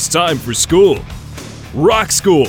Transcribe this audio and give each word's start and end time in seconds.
It's 0.00 0.08
time 0.08 0.38
for 0.38 0.54
school. 0.54 0.98
Rock 1.74 2.10
School 2.10 2.48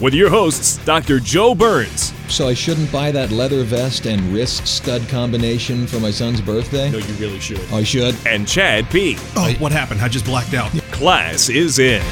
with 0.00 0.12
your 0.12 0.28
hosts, 0.28 0.76
Dr. 0.84 1.18
Joe 1.18 1.54
Burns. 1.54 2.12
So 2.28 2.46
I 2.46 2.52
shouldn't 2.52 2.92
buy 2.92 3.10
that 3.10 3.30
leather 3.30 3.64
vest 3.64 4.04
and 4.04 4.20
wrist 4.34 4.66
stud 4.66 5.08
combination 5.08 5.86
for 5.86 5.98
my 5.98 6.10
son's 6.10 6.42
birthday? 6.42 6.90
No, 6.90 6.98
you 6.98 7.14
really 7.14 7.40
should. 7.40 7.62
I 7.72 7.84
should. 7.84 8.14
And 8.26 8.46
Chad 8.46 8.90
P. 8.90 9.16
Oh, 9.34 9.50
what 9.60 9.72
happened? 9.72 10.02
I 10.02 10.08
just 10.08 10.26
blacked 10.26 10.52
out. 10.52 10.72
Class 10.92 11.48
is 11.48 11.78
in. 11.78 12.02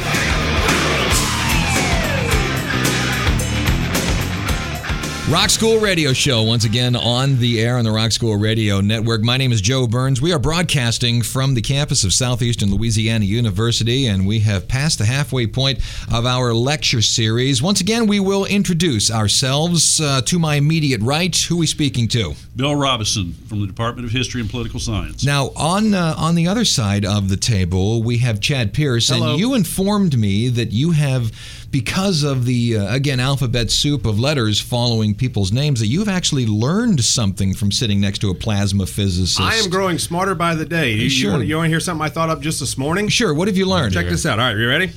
Rock 5.31 5.51
School 5.51 5.79
Radio 5.79 6.15
Show, 6.15 6.43
once 6.43 6.65
again 6.65 6.97
on 6.97 7.39
the 7.39 7.61
air 7.61 7.77
on 7.77 7.85
the 7.85 7.91
Rock 7.91 8.13
School 8.13 8.37
Radio 8.37 8.81
Network. 8.81 9.21
My 9.21 9.37
name 9.37 9.53
is 9.53 9.61
Joe 9.61 9.87
Burns. 9.87 10.23
We 10.23 10.33
are 10.33 10.39
broadcasting 10.39 11.21
from 11.21 11.53
the 11.53 11.61
campus 11.61 12.03
of 12.03 12.15
Southeastern 12.15 12.71
Louisiana 12.71 13.27
University, 13.27 14.07
and 14.07 14.27
we 14.27 14.41
have 14.41 14.69
passed 14.69 14.97
the 14.97 15.05
halfway 15.05 15.47
point 15.47 15.81
of 16.11 16.25
our 16.25 16.55
lecture 16.55 17.03
series. 17.03 17.61
Once 17.61 17.79
again, 17.83 18.07
we 18.07 18.19
will 18.19 18.47
introduce 18.47 19.11
ourselves. 19.11 20.01
Uh, 20.01 20.23
to 20.23 20.39
my 20.39 20.55
immediate 20.55 21.03
right, 21.03 21.37
who 21.37 21.57
are 21.57 21.59
we 21.59 21.67
speaking 21.67 22.09
to? 22.09 22.33
Bill 22.57 22.75
Robison 22.75 23.35
from 23.35 23.61
the 23.61 23.67
Department 23.67 24.07
of 24.07 24.13
History 24.13 24.41
and 24.41 24.49
Political 24.49 24.81
Science. 24.81 25.25
Now, 25.27 25.51
on 25.57 25.93
uh, 25.93 26.15
on 26.17 26.37
the 26.37 26.49
other 26.49 26.65
side 26.65 27.05
of 27.05 27.29
the 27.29 27.37
table, 27.37 28.03
we 28.03 28.19
have 28.19 28.41
Chad 28.41 28.73
Pierce, 28.73 29.11
Hello. 29.11 29.33
and 29.33 29.39
you 29.39 29.53
informed 29.53 30.19
me 30.19 30.49
that 30.49 30.73
you 30.73 30.93
have, 30.93 31.33
because 31.71 32.23
of 32.23 32.45
the 32.47 32.79
uh, 32.79 32.95
again 32.95 33.21
alphabet 33.21 33.71
soup 33.71 34.07
of 34.07 34.19
letters 34.19 34.61
following 34.61 35.15
people's 35.15 35.53
names, 35.53 35.81
that 35.81 35.87
you've 35.87 36.09
actually 36.09 36.47
learned 36.47 37.05
something 37.05 37.55
from 37.55 37.71
sitting 37.71 38.01
next 38.01 38.21
to 38.21 38.31
a 38.31 38.35
plasma 38.35 38.87
physicist. 38.87 39.41
I 39.41 39.55
am 39.57 39.69
growing 39.69 39.99
smarter 39.99 40.35
by 40.35 40.55
the 40.55 40.65
day. 40.65 40.93
You, 40.93 41.11
Sure. 41.11 41.31
you, 41.31 41.37
want, 41.37 41.47
you 41.49 41.57
want 41.57 41.65
to 41.67 41.71
hear 41.71 41.81
something 41.81 42.05
I 42.05 42.09
thought 42.09 42.31
up 42.31 42.41
just 42.41 42.61
this 42.61 42.79
morning? 42.79 43.09
Sure. 43.09 43.35
What 43.35 43.49
have 43.49 43.57
you 43.57 43.67
learned? 43.67 43.93
Check 43.93 44.07
this 44.09 44.25
out. 44.25 44.39
All 44.39 44.47
right, 44.47 44.57
you 44.57 44.69
ready? 44.69 44.91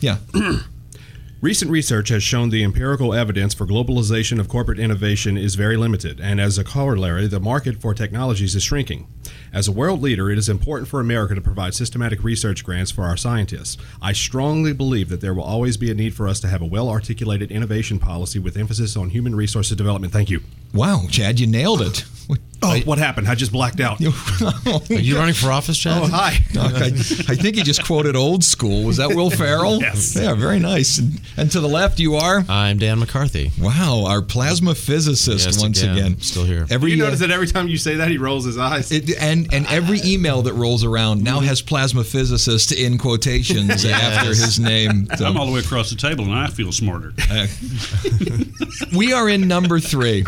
Yeah. 0.00 0.18
Recent 1.40 1.70
research 1.70 2.08
has 2.08 2.24
shown 2.24 2.50
the 2.50 2.64
empirical 2.64 3.14
evidence 3.14 3.54
for 3.54 3.64
globalization 3.64 4.40
of 4.40 4.48
corporate 4.48 4.80
innovation 4.80 5.38
is 5.38 5.54
very 5.54 5.76
limited, 5.76 6.18
and 6.20 6.40
as 6.40 6.58
a 6.58 6.64
corollary, 6.64 7.28
the 7.28 7.38
market 7.38 7.80
for 7.80 7.94
technologies 7.94 8.56
is 8.56 8.64
shrinking. 8.64 9.06
As 9.52 9.68
a 9.68 9.72
world 9.72 10.02
leader, 10.02 10.30
it 10.30 10.38
is 10.38 10.48
important 10.48 10.88
for 10.88 11.00
America 11.00 11.34
to 11.34 11.40
provide 11.40 11.74
systematic 11.74 12.22
research 12.22 12.64
grants 12.64 12.90
for 12.90 13.04
our 13.04 13.16
scientists. 13.16 13.76
I 14.02 14.12
strongly 14.12 14.72
believe 14.72 15.08
that 15.08 15.20
there 15.20 15.34
will 15.34 15.42
always 15.42 15.76
be 15.76 15.90
a 15.90 15.94
need 15.94 16.14
for 16.14 16.28
us 16.28 16.40
to 16.40 16.48
have 16.48 16.62
a 16.62 16.66
well 16.66 16.88
articulated 16.88 17.50
innovation 17.50 17.98
policy 17.98 18.38
with 18.38 18.56
emphasis 18.56 18.96
on 18.96 19.10
human 19.10 19.34
resources 19.34 19.76
development. 19.76 20.12
Thank 20.12 20.30
you. 20.30 20.40
Wow, 20.74 21.06
Chad, 21.10 21.40
you 21.40 21.46
nailed 21.46 21.80
it. 21.80 22.04
Oh, 22.60 22.78
what 22.80 22.98
happened? 22.98 23.28
I 23.28 23.34
just 23.36 23.52
blacked 23.52 23.78
out. 23.80 24.00
Are 24.90 24.92
you 24.94 25.16
running 25.16 25.34
for 25.34 25.52
office, 25.52 25.78
Chad? 25.78 26.02
Oh, 26.02 26.06
hi. 26.08 26.38
I, 26.58 26.86
I 26.86 27.34
think 27.36 27.54
he 27.54 27.62
just 27.62 27.84
quoted 27.84 28.16
old 28.16 28.42
school. 28.42 28.82
Was 28.84 28.96
that 28.96 29.10
Will 29.10 29.30
Ferrell? 29.30 29.78
Yes. 29.88 30.16
Yeah, 30.16 30.34
very 30.34 30.58
nice. 30.58 30.98
And, 30.98 31.20
and 31.36 31.50
to 31.52 31.60
the 31.60 31.68
left, 31.68 32.00
you 32.00 32.16
are? 32.16 32.44
I'm 32.48 32.78
Dan 32.78 32.98
McCarthy. 32.98 33.52
Wow, 33.60 34.04
our 34.06 34.20
plasma 34.22 34.74
physicist 34.74 35.46
Yes, 35.46 35.60
once 35.62 35.80
again. 35.82 35.96
again. 35.96 36.20
Still 36.20 36.44
here. 36.44 36.66
Every 36.68 36.92
you 36.92 37.02
uh, 37.02 37.06
notice 37.06 37.20
that 37.20 37.30
every 37.30 37.46
time 37.46 37.68
you 37.68 37.76
say 37.78 37.94
that, 37.96 38.08
he 38.08 38.18
rolls 38.18 38.44
his 38.44 38.58
eyes. 38.58 38.90
It, 38.90 39.16
and 39.20 39.52
and 39.54 39.66
every 39.68 40.00
email 40.04 40.42
that 40.42 40.54
rolls 40.54 40.82
around 40.84 41.22
now 41.22 41.40
has 41.40 41.62
plasma 41.62 42.02
physicist 42.02 42.72
in 42.72 42.98
quotations 42.98 43.84
after 43.84 44.28
his 44.30 44.58
name. 44.58 45.06
So, 45.16 45.26
I'm 45.26 45.36
all 45.36 45.46
the 45.46 45.52
way 45.52 45.60
across 45.60 45.90
the 45.90 45.96
table 45.96 46.24
and 46.24 46.34
I 46.34 46.48
feel 46.48 46.72
smarter. 46.72 47.12
uh, 47.30 47.46
we 48.96 49.12
are 49.12 49.28
in 49.28 49.46
number 49.46 49.78
three. 49.78 50.24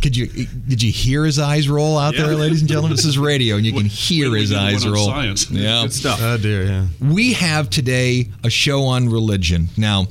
Could 0.00 0.16
you 0.16 0.26
did 0.26 0.80
you 0.82 0.92
hear 0.92 1.24
his 1.24 1.38
eyes 1.40 1.68
roll 1.68 1.98
out 1.98 2.14
there, 2.14 2.34
ladies 2.36 2.60
and 2.60 2.68
gentlemen? 2.68 2.94
This 2.94 3.04
is 3.04 3.18
radio, 3.18 3.56
and 3.56 3.66
you 3.66 3.72
can 3.72 3.84
hear 3.86 4.30
we 4.30 4.40
his 4.40 4.50
did 4.50 4.58
eyes 4.58 4.86
on 4.86 4.92
roll. 4.92 5.06
science. 5.06 5.50
Yeah, 5.50 5.82
Good 5.82 5.92
stuff. 5.92 6.20
Oh 6.22 6.36
dear, 6.38 6.62
yeah. 6.64 6.86
we 7.00 7.32
have 7.32 7.68
today 7.68 8.28
a 8.44 8.50
show 8.50 8.84
on 8.84 9.08
religion. 9.08 9.68
Now, 9.76 10.06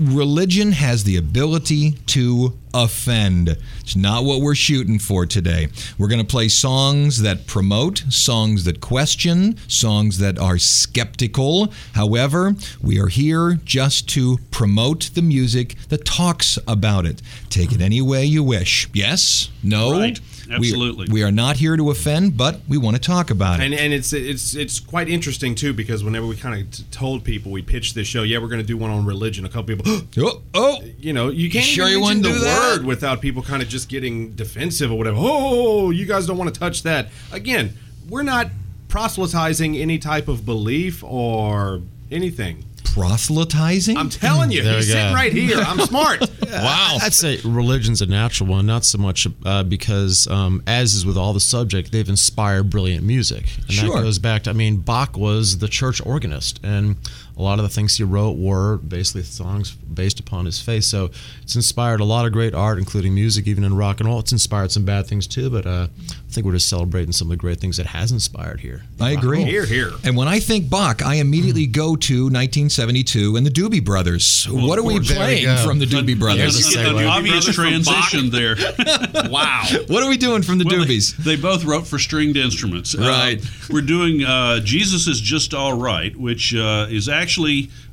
religion 0.00 0.72
has 0.72 1.04
the 1.04 1.16
ability 1.16 1.92
to 2.06 2.58
offend. 2.72 3.56
It's 3.80 3.94
not 3.94 4.24
what 4.24 4.40
we're 4.40 4.54
shooting 4.54 4.98
for 4.98 5.26
today. 5.26 5.68
We're 5.98 6.08
going 6.08 6.24
to 6.24 6.26
play 6.26 6.48
songs 6.48 7.20
that 7.20 7.46
promote, 7.46 7.98
songs 8.08 8.64
that 8.64 8.80
question, 8.80 9.58
songs 9.68 10.18
that 10.18 10.38
are 10.38 10.56
skeptical. 10.56 11.72
However, 11.94 12.54
we 12.80 12.98
are 12.98 13.08
here 13.08 13.58
just 13.64 14.08
to 14.10 14.38
promote 14.50 15.10
the 15.14 15.22
music 15.22 15.76
that 15.90 16.04
talks 16.06 16.58
about 16.66 17.04
it. 17.04 17.20
Take 17.50 17.72
it 17.72 17.82
any 17.82 18.00
way 18.00 18.24
you 18.24 18.42
wish. 18.42 18.88
Yes? 18.94 19.50
No? 19.62 19.92
Right. 19.92 20.18
We- 20.50 20.56
Absolutely. 20.56 21.06
We, 21.10 21.22
are 21.22 21.30
not 21.30 21.56
here 21.56 21.76
to 21.76 21.90
offend, 21.90 22.36
but 22.36 22.60
we 22.68 22.76
want 22.76 22.96
to 22.96 23.02
talk 23.02 23.30
about 23.30 23.60
it. 23.60 23.64
And 23.64 23.74
and 23.74 23.92
it's 23.92 24.12
it's 24.12 24.54
it's 24.56 24.80
quite 24.80 25.08
interesting 25.08 25.54
too 25.54 25.72
because 25.72 26.02
whenever 26.02 26.26
we 26.26 26.36
kind 26.36 26.60
of 26.60 26.70
t- 26.70 26.84
told 26.90 27.22
people 27.22 27.52
we 27.52 27.62
pitched 27.62 27.94
this 27.94 28.08
show, 28.08 28.24
yeah, 28.24 28.38
we're 28.38 28.48
going 28.48 28.60
to 28.60 28.66
do 28.66 28.76
one 28.76 28.90
on 28.90 29.04
religion. 29.04 29.44
A 29.44 29.48
couple 29.48 29.76
people, 29.76 30.02
oh, 30.18 30.42
oh, 30.54 30.82
you 30.98 31.12
know, 31.12 31.28
you 31.28 31.48
can't 31.50 31.64
Sure 31.64 31.88
you 31.88 32.00
mention 32.00 32.22
the 32.22 32.30
that? 32.30 32.78
word 32.78 32.84
without 32.84 33.20
people 33.20 33.42
kind 33.42 33.62
of 33.62 33.68
just 33.68 33.88
getting 33.88 34.32
defensive 34.32 34.90
or 34.90 34.98
whatever. 34.98 35.18
Oh, 35.18 35.22
oh, 35.22 35.28
oh, 35.28 35.86
oh 35.86 35.90
you 35.90 36.06
guys 36.06 36.26
don't 36.26 36.36
want 36.36 36.52
to 36.52 36.58
touch 36.58 36.82
that. 36.82 37.08
Again, 37.32 37.76
we're 38.08 38.22
not 38.22 38.48
proselytizing 38.88 39.76
any 39.76 39.98
type 39.98 40.26
of 40.28 40.44
belief 40.44 41.04
or 41.04 41.80
anything. 42.10 42.64
Proselytizing? 42.94 43.96
I'm 43.96 44.08
telling 44.10 44.50
you, 44.50 44.62
There 44.62 44.76
he's 44.76 44.86
we 44.86 44.92
sitting 44.92 45.14
right 45.14 45.32
here. 45.32 45.58
I'm 45.58 45.78
smart. 45.80 46.20
Wow. 46.50 46.98
I'd 47.00 47.14
say 47.14 47.38
religion's 47.44 48.02
a 48.02 48.06
natural 48.06 48.48
one, 48.48 48.66
not 48.66 48.84
so 48.84 48.98
much 48.98 49.28
uh, 49.44 49.62
because, 49.62 50.26
um, 50.26 50.64
as 50.66 50.94
is 50.94 51.06
with 51.06 51.16
all 51.16 51.32
the 51.32 51.38
subject, 51.38 51.92
they've 51.92 52.08
inspired 52.08 52.70
brilliant 52.70 53.04
music. 53.06 53.44
And 53.68 53.72
Sure. 53.72 53.94
that 53.96 54.02
goes 54.02 54.18
back 54.18 54.42
to, 54.42 54.50
I 54.50 54.52
mean, 54.52 54.78
Bach 54.78 55.16
was 55.16 55.58
the 55.58 55.68
church 55.68 56.04
organist, 56.04 56.58
and 56.64 56.96
a 57.40 57.42
lot 57.42 57.58
of 57.58 57.62
the 57.62 57.68
things 57.70 57.96
he 57.96 58.04
wrote 58.04 58.36
were 58.36 58.76
basically 58.76 59.22
songs 59.22 59.70
based 59.72 60.20
upon 60.20 60.44
his 60.44 60.60
faith. 60.60 60.84
So 60.84 61.10
it's 61.42 61.56
inspired 61.56 62.00
a 62.00 62.04
lot 62.04 62.26
of 62.26 62.32
great 62.32 62.54
art, 62.54 62.78
including 62.78 63.14
music, 63.14 63.46
even 63.46 63.64
in 63.64 63.74
rock 63.74 64.00
and 64.00 64.08
roll. 64.08 64.18
It's 64.18 64.32
inspired 64.32 64.70
some 64.72 64.84
bad 64.84 65.06
things 65.06 65.26
too, 65.26 65.48
but 65.48 65.66
uh, 65.66 65.88
I 66.00 66.32
think 66.32 66.44
we're 66.46 66.52
just 66.52 66.68
celebrating 66.68 67.12
some 67.12 67.28
of 67.28 67.30
the 67.30 67.36
great 67.36 67.58
things 67.58 67.78
it 67.78 67.86
has 67.86 68.12
inspired 68.12 68.60
here. 68.60 68.82
I 69.00 69.12
agree. 69.12 69.42
Here, 69.44 69.64
here. 69.64 69.90
And 70.04 70.16
when 70.16 70.28
I 70.28 70.38
think 70.38 70.68
Bach, 70.68 71.02
I 71.02 71.14
immediately 71.14 71.66
go 71.66 71.96
to 71.96 72.24
1972 72.24 73.36
and 73.36 73.46
the 73.46 73.50
Doobie 73.50 73.84
Brothers. 73.84 74.46
what 74.50 74.78
are 74.78 74.82
we 74.82 74.94
course. 74.94 75.08
We 75.10 75.14
playing 75.16 75.44
go. 75.46 75.56
from 75.64 75.78
the 75.78 75.86
Doobie 75.86 76.18
Brothers? 76.18 76.54
There's 76.60 76.76
a 76.76 76.80
An 76.80 76.94
segue. 76.96 77.08
obvious 77.10 77.44
Brothers 77.46 77.56
from 77.56 77.64
transition 77.64 78.30
there. 78.30 78.56
Wow. 79.30 79.64
What 79.88 80.02
are 80.02 80.08
we 80.08 80.16
doing 80.16 80.42
from 80.42 80.58
the 80.58 80.64
Well, 80.64 80.84
Doobies? 80.84 81.16
They, 81.16 81.36
they 81.36 81.40
both 81.42 81.64
wrote 81.64 81.86
for 81.86 81.98
stringed 81.98 82.36
instruments. 82.36 82.94
Uh, 82.94 83.00
Right. 83.08 83.42
we're 83.70 83.80
doing 83.80 84.24
uh, 84.24 84.60
Jesus 84.60 85.06
is 85.06 85.20
Just 85.20 85.54
All 85.54 85.72
Right, 85.74 86.14
which 86.16 86.54
uh, 86.54 86.86
is 86.90 87.08
actually 87.08 87.29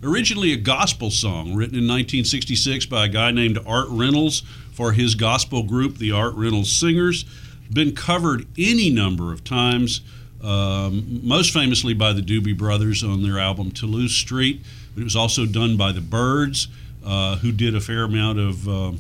originally 0.04 0.54
a 0.54 0.58
gospel 0.58 1.12
song 1.12 1.54
written 1.56 1.76
in 1.76 1.88
1966 1.88 2.86
by 2.86 3.06
a 3.06 3.08
guy 3.10 3.32
named 3.32 3.60
Art 3.66 3.88
Reynolds 3.90 4.42
for 4.72 4.92
his 4.94 5.16
gospel 5.16 5.64
group, 5.64 5.98
the 5.98 6.12
Art 6.12 6.34
Reynolds 6.36 6.72
Singers. 6.72 7.26
Been 7.72 7.96
covered 7.96 8.48
any 8.58 8.90
number 8.90 9.34
of 9.34 9.44
times, 9.44 10.02
um, 10.44 11.20
most 11.24 11.52
famously 11.54 11.94
by 11.94 12.14
the 12.14 12.22
Doobie 12.22 12.58
Brothers 12.58 13.04
on 13.04 13.24
their 13.24 13.40
album 13.40 13.72
Toulouse 13.72 14.14
Street. 14.14 14.62
But 14.94 15.02
it 15.02 15.04
was 15.04 15.16
also 15.16 15.46
done 15.46 15.78
by 15.78 15.92
the 15.92 16.02
Byrds, 16.02 16.68
uh, 17.06 17.38
who 17.38 17.52
did 17.52 17.76
a 17.76 17.82
fair 17.82 18.04
amount 18.04 18.40
of. 18.40 18.68
Uh, 18.68 18.92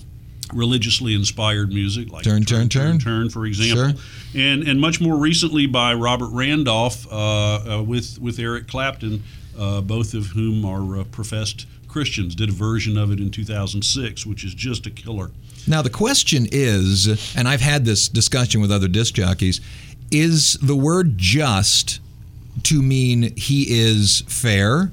religiously 0.53 1.13
inspired 1.13 1.73
music 1.73 2.09
like 2.09 2.23
Turn, 2.23 2.43
turn, 2.43 2.69
turn. 2.69 2.99
turn 2.99 3.29
for 3.29 3.45
example 3.45 3.99
and 4.33 4.67
and 4.67 4.79
much 4.79 5.01
more 5.01 5.17
recently 5.17 5.65
by 5.65 5.93
Robert 5.93 6.29
Randolph 6.29 7.05
uh, 7.11 7.79
uh, 7.79 7.83
with 7.83 8.17
with 8.21 8.39
Eric 8.39 8.67
Clapton, 8.67 9.23
both 9.81 10.13
of 10.13 10.27
whom 10.27 10.65
are 10.65 11.01
uh, 11.01 11.03
professed 11.05 11.65
Christians. 11.87 12.35
Did 12.35 12.49
a 12.49 12.53
version 12.53 12.97
of 12.97 13.11
it 13.11 13.19
in 13.19 13.31
2006, 13.31 14.25
which 14.25 14.43
is 14.43 14.53
just 14.53 14.85
a 14.85 14.91
killer. 14.91 15.31
Now, 15.67 15.81
the 15.81 15.89
question 15.89 16.47
is, 16.51 17.35
and 17.35 17.47
I've 17.47 17.61
had 17.61 17.85
this 17.85 18.07
discussion 18.07 18.61
with 18.61 18.71
other 18.71 18.87
disc 18.87 19.15
jockeys 19.15 19.59
is 20.11 20.53
the 20.61 20.75
word 20.75 21.17
just 21.17 21.99
to 22.63 22.81
mean 22.81 23.35
he 23.35 23.65
is 23.69 24.23
fair 24.27 24.91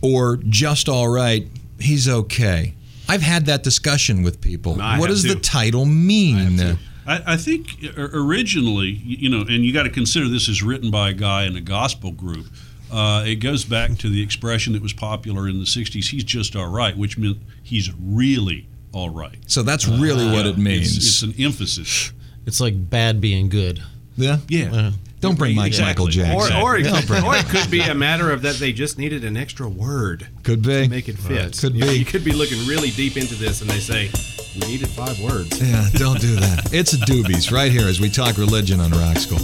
or 0.00 0.36
just 0.36 0.88
all 0.88 1.08
right, 1.08 1.46
he's 1.78 2.08
okay? 2.08 2.74
I've 3.08 3.22
had 3.22 3.46
that 3.46 3.62
discussion 3.62 4.22
with 4.22 4.40
people. 4.40 4.80
I 4.80 4.98
what 4.98 5.08
does 5.08 5.22
the 5.22 5.34
title 5.34 5.84
mean? 5.84 6.58
too. 6.58 6.76
I, 7.06 7.34
I 7.34 7.36
think 7.36 7.68
originally, 7.96 8.88
you 8.88 9.28
know, 9.28 9.40
and 9.40 9.64
you 9.64 9.72
got 9.72 9.82
to 9.82 9.90
consider 9.90 10.28
this 10.28 10.48
is 10.48 10.62
written 10.62 10.90
by 10.90 11.10
a 11.10 11.12
guy 11.12 11.44
in 11.44 11.56
a 11.56 11.60
gospel 11.60 12.10
group. 12.12 12.46
Uh, 12.92 13.24
it 13.26 13.36
goes 13.36 13.64
back 13.64 13.96
to 13.98 14.08
the 14.08 14.22
expression 14.22 14.72
that 14.74 14.82
was 14.82 14.92
popular 14.92 15.48
in 15.48 15.58
the 15.58 15.64
'60s. 15.64 16.10
He's 16.10 16.24
just 16.24 16.54
all 16.54 16.68
right, 16.68 16.96
which 16.96 17.18
meant 17.18 17.38
he's 17.62 17.90
really 18.00 18.68
all 18.92 19.10
right. 19.10 19.38
So 19.46 19.62
that's 19.62 19.88
really 19.88 20.30
what 20.30 20.46
it 20.46 20.56
means. 20.58 20.96
It's, 20.96 21.06
it's 21.06 21.22
an 21.22 21.34
emphasis. 21.44 22.12
It's 22.46 22.60
like 22.60 22.88
bad 22.90 23.20
being 23.20 23.48
good. 23.48 23.82
yeah. 24.16 24.38
Yeah. 24.48 24.92
Don't 25.20 25.38
bring 25.38 25.56
Mike 25.56 25.72
Michael 25.80 26.08
Jackson. 26.08 26.54
Or, 26.58 26.72
or, 26.72 26.76
it 26.76 26.84
could, 26.84 27.24
or 27.24 27.34
it 27.34 27.46
could 27.46 27.70
be 27.70 27.80
a 27.80 27.94
matter 27.94 28.30
of 28.30 28.42
that 28.42 28.56
they 28.56 28.74
just 28.74 28.98
needed 28.98 29.24
an 29.24 29.38
extra 29.38 29.66
word 29.66 30.28
Could 30.42 30.60
be. 30.60 30.82
to 30.82 30.88
make 30.88 31.08
it 31.08 31.16
fit. 31.16 31.56
Could 31.58 31.74
you, 31.74 31.82
be. 31.82 31.92
You 31.92 32.04
could 32.04 32.24
be 32.24 32.32
looking 32.32 32.58
really 32.66 32.90
deep 32.90 33.16
into 33.16 33.34
this, 33.34 33.62
and 33.62 33.70
they 33.70 33.78
say 33.80 34.10
we 34.54 34.66
needed 34.66 34.88
five 34.88 35.18
words. 35.22 35.58
Yeah, 35.62 35.88
don't 35.94 36.20
do 36.20 36.36
that. 36.36 36.74
It's 36.74 36.92
a 36.92 36.98
doobies 36.98 37.50
right 37.50 37.72
here 37.72 37.88
as 37.88 38.02
we 38.02 38.10
talk 38.10 38.36
religion 38.36 38.80
on 38.80 38.90
Rock 38.90 39.16
School. 39.16 39.38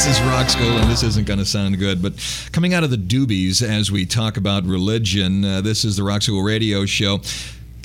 This 0.00 0.18
is 0.18 0.22
Rock 0.22 0.48
School, 0.48 0.78
and 0.78 0.90
this 0.90 1.02
isn't 1.02 1.26
going 1.26 1.40
to 1.40 1.44
sound 1.44 1.78
good, 1.78 2.00
but 2.00 2.14
coming 2.52 2.72
out 2.72 2.82
of 2.82 2.90
the 2.90 2.96
doobies 2.96 3.60
as 3.60 3.92
we 3.92 4.06
talk 4.06 4.38
about 4.38 4.64
religion, 4.64 5.44
uh, 5.44 5.60
this 5.60 5.84
is 5.84 5.98
the 5.98 6.02
Rock 6.02 6.22
School 6.22 6.42
Radio 6.42 6.86
Show. 6.86 7.20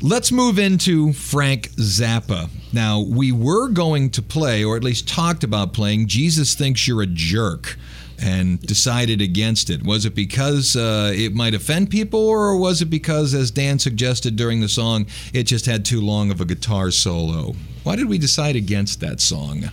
Let's 0.01 0.31
move 0.31 0.57
into 0.57 1.11
Frank 1.11 1.71
Zappa. 1.71 2.49
Now, 2.71 3.01
we 3.01 3.33
were 3.33 3.67
going 3.67 4.11
to 4.11 4.21
play, 4.21 4.63
or 4.63 4.77
at 4.77 4.83
least 4.83 5.09
talked 5.09 5.43
about 5.43 5.73
playing, 5.73 6.07
Jesus 6.07 6.55
Thinks 6.55 6.87
You're 6.87 7.01
a 7.01 7.05
Jerk, 7.05 7.75
and 8.17 8.61
decided 8.61 9.19
against 9.19 9.69
it. 9.69 9.83
Was 9.83 10.05
it 10.05 10.15
because 10.15 10.77
uh, 10.77 11.11
it 11.13 11.35
might 11.35 11.53
offend 11.53 11.89
people, 11.89 12.25
or 12.25 12.55
was 12.55 12.81
it 12.81 12.85
because, 12.85 13.33
as 13.33 13.51
Dan 13.51 13.77
suggested 13.77 14.37
during 14.37 14.61
the 14.61 14.69
song, 14.69 15.05
it 15.33 15.43
just 15.43 15.65
had 15.65 15.83
too 15.83 15.99
long 15.99 16.31
of 16.31 16.39
a 16.39 16.45
guitar 16.45 16.91
solo? 16.91 17.55
Why 17.83 17.97
did 17.97 18.07
we 18.07 18.17
decide 18.17 18.55
against 18.55 19.01
that 19.01 19.19
song? 19.19 19.65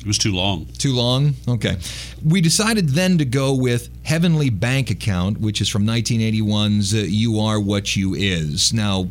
It 0.00 0.06
was 0.06 0.18
too 0.18 0.32
long. 0.32 0.66
Too 0.78 0.92
long? 0.92 1.34
Okay. 1.46 1.76
We 2.24 2.40
decided 2.40 2.90
then 2.90 3.18
to 3.18 3.24
go 3.24 3.54
with 3.54 3.90
Heavenly 4.02 4.48
Bank 4.48 4.90
Account, 4.90 5.40
which 5.40 5.60
is 5.60 5.68
from 5.68 5.86
1981's 5.86 6.94
uh, 6.94 6.98
You 6.98 7.38
Are 7.38 7.60
What 7.60 7.96
You 7.96 8.14
Is. 8.14 8.72
Now, 8.72 9.08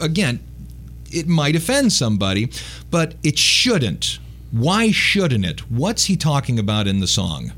again, 0.00 0.40
it 1.12 1.28
might 1.28 1.56
offend 1.56 1.92
somebody, 1.92 2.50
but 2.90 3.14
it 3.22 3.38
shouldn't. 3.38 4.18
Why 4.50 4.90
shouldn't 4.90 5.44
it? 5.44 5.70
What's 5.70 6.04
he 6.04 6.16
talking 6.16 6.58
about 6.58 6.86
in 6.86 7.00
the 7.00 7.06
song? 7.06 7.52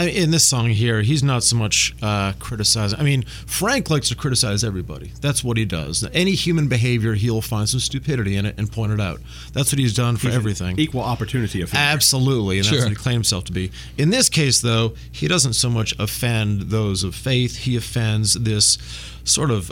I 0.00 0.06
mean, 0.06 0.16
in 0.16 0.30
this 0.30 0.46
song 0.48 0.70
here, 0.70 1.02
he's 1.02 1.22
not 1.22 1.42
so 1.42 1.56
much 1.56 1.94
uh, 2.00 2.32
criticizing. 2.38 2.98
I 2.98 3.02
mean, 3.02 3.22
Frank 3.46 3.90
likes 3.90 4.08
to 4.08 4.14
criticize 4.14 4.64
everybody. 4.64 5.12
That's 5.20 5.44
what 5.44 5.58
he 5.58 5.66
does. 5.66 6.08
Any 6.14 6.32
human 6.32 6.68
behavior, 6.68 7.12
he'll 7.14 7.42
find 7.42 7.68
some 7.68 7.80
stupidity 7.80 8.36
in 8.36 8.46
it 8.46 8.54
and 8.58 8.72
point 8.72 8.92
it 8.92 9.00
out. 9.00 9.20
That's 9.52 9.70
what 9.72 9.78
he's 9.78 9.92
done 9.94 10.16
for 10.16 10.30
everything. 10.30 10.78
Equal 10.78 11.02
opportunity 11.02 11.60
offender. 11.60 11.84
Absolutely, 11.84 12.56
and 12.56 12.66
Sure. 12.66 12.76
that's 12.78 12.86
what 12.86 12.96
he 12.96 12.96
claims 12.96 13.16
himself 13.28 13.44
to 13.44 13.52
be. 13.52 13.70
In 13.98 14.08
this 14.08 14.30
case, 14.30 14.60
though, 14.62 14.94
he 15.12 15.28
doesn't 15.28 15.52
so 15.52 15.68
much 15.68 15.94
offend 15.98 16.62
those 16.70 17.04
of 17.04 17.14
faith. 17.14 17.56
He 17.58 17.76
offends 17.76 18.32
this 18.34 18.78
sort 19.24 19.50
of, 19.50 19.70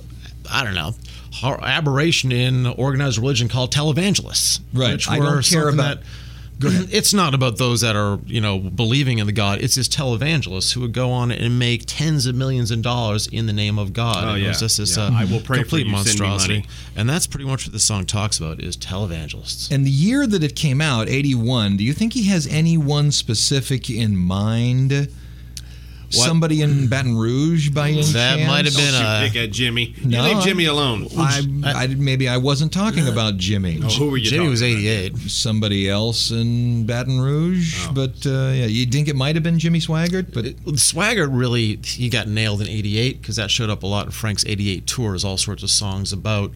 I 0.51 0.63
don't 0.63 0.75
know, 0.75 0.95
aberration 1.63 2.33
in 2.33 2.67
organized 2.67 3.17
religion 3.19 3.49
called 3.49 3.73
televangelists. 3.73 4.61
Right. 4.75 4.93
Which 4.93 5.09
I 5.09 5.19
don't 5.19 5.45
care 5.45 5.69
about- 5.69 6.01
That, 6.01 6.03
it's 6.61 7.15
not 7.15 7.35
about 7.35 7.57
those 7.59 7.81
that 7.83 7.95
are, 7.97 8.19
you 8.27 8.41
know, 8.41 8.59
believing 8.59 9.19
in 9.19 9.27
the 9.27 9.33
God. 9.33 9.61
It's 9.61 9.75
just 9.75 9.93
televangelists 9.93 10.73
who 10.73 10.81
would 10.81 10.93
go 10.93 11.11
on 11.11 11.31
and 11.31 11.59
make 11.59 11.85
tens 11.87 12.27
of 12.27 12.35
millions 12.35 12.71
of 12.71 12.83
dollars 12.83 13.27
in 13.29 13.47
the 13.47 13.53
name 13.53 13.79
of 13.79 13.93
God. 13.93 14.25
Oh, 14.25 14.29
And 14.35 14.43
it 14.43 14.49
was 14.49 14.57
yeah. 14.61 14.67
just 14.67 14.79
this 14.79 14.97
Yeah. 14.97 15.05
uh, 15.05 15.11
I 15.13 15.25
will 15.25 15.41
pray 15.41 15.59
for 15.59 15.63
complete 15.65 15.87
you, 15.87 15.97
send 15.99 16.19
me 16.21 16.27
monstrosity. 16.27 16.55
money. 16.55 16.67
And 16.97 17.09
that's 17.09 17.27
pretty 17.27 17.47
much 17.47 17.67
what 17.67 17.73
the 17.73 17.79
song 17.79 18.07
talks 18.07 18.39
about 18.39 18.61
is 18.61 18.77
televangelists. 18.77 19.71
And 19.71 19.87
the 19.87 19.91
year 19.91 20.27
that 20.27 20.43
it 20.43 20.57
came 20.57 20.81
out, 20.81 21.09
81, 21.09 21.77
do 21.77 21.85
you 21.85 21.93
think 21.93 22.13
he 22.15 22.25
has 22.29 22.47
anyone 22.49 23.13
specific 23.13 23.89
in 23.89 24.17
mind? 24.17 25.09
Somebody 26.11 26.63
in 26.63 26.89
Baton 26.89 27.17
Rouge 27.17 27.71
by 27.71 27.89
any 27.91 28.03
That 28.03 28.37
chance? 28.37 28.49
might 28.49 28.65
have 28.65 28.75
been 28.75 28.93
Don't 28.95 29.05
a- 29.05 29.25
you 29.25 29.31
pick 29.31 29.37
at 29.43 29.51
Jimmy. 29.51 29.95
No, 30.05 30.23
leave 30.25 30.43
Jimmy 30.43 30.65
alone. 30.65 31.07
I, 31.19 31.43
I, 31.65 31.87
maybe 31.89 32.29
I 32.29 32.37
wasn't 32.39 32.73
talking 32.73 33.07
about 33.09 33.37
Jimmy. 33.37 33.81
Oh, 33.83 33.89
who 33.89 34.11
were 34.11 34.17
you 34.17 34.25
Jimmy 34.31 34.39
talking 34.39 34.51
was 34.51 34.63
about? 34.63 34.69
88. 34.79 35.17
somebody 35.31 35.89
else 35.89 36.31
in 36.31 36.87
Baton 36.87 37.21
Rouge, 37.21 37.87
Oh. 37.89 37.93
but 37.93 38.27
uh, 38.27 38.51
yeah, 38.55 38.67
you 38.67 38.87
think 38.87 39.09
it 39.09 39.17
might 39.17 39.37
have 39.37 39.43
been 39.43 39.59
Jimmy 39.59 39.81
Swaggart, 39.81 40.33
but 40.33 40.45
Well, 40.65 40.73
the 40.75 40.81
Swaggart 40.81 41.29
really 41.31 41.79
he 41.85 42.09
got 42.09 42.27
nailed 42.29 42.61
in 42.63 42.69
'88 42.69 43.21
because 43.21 43.37
that 43.37 43.51
showed 43.51 43.71
up 43.71 43.83
a 43.83 43.87
lot 43.87 44.07
in 44.07 44.13
Frank's 44.13 44.45
'88 44.47 44.87
tours. 44.87 45.25
All 45.25 45.37
sorts 45.37 45.63
of 45.63 45.71
songs 45.71 46.13
about 46.13 46.53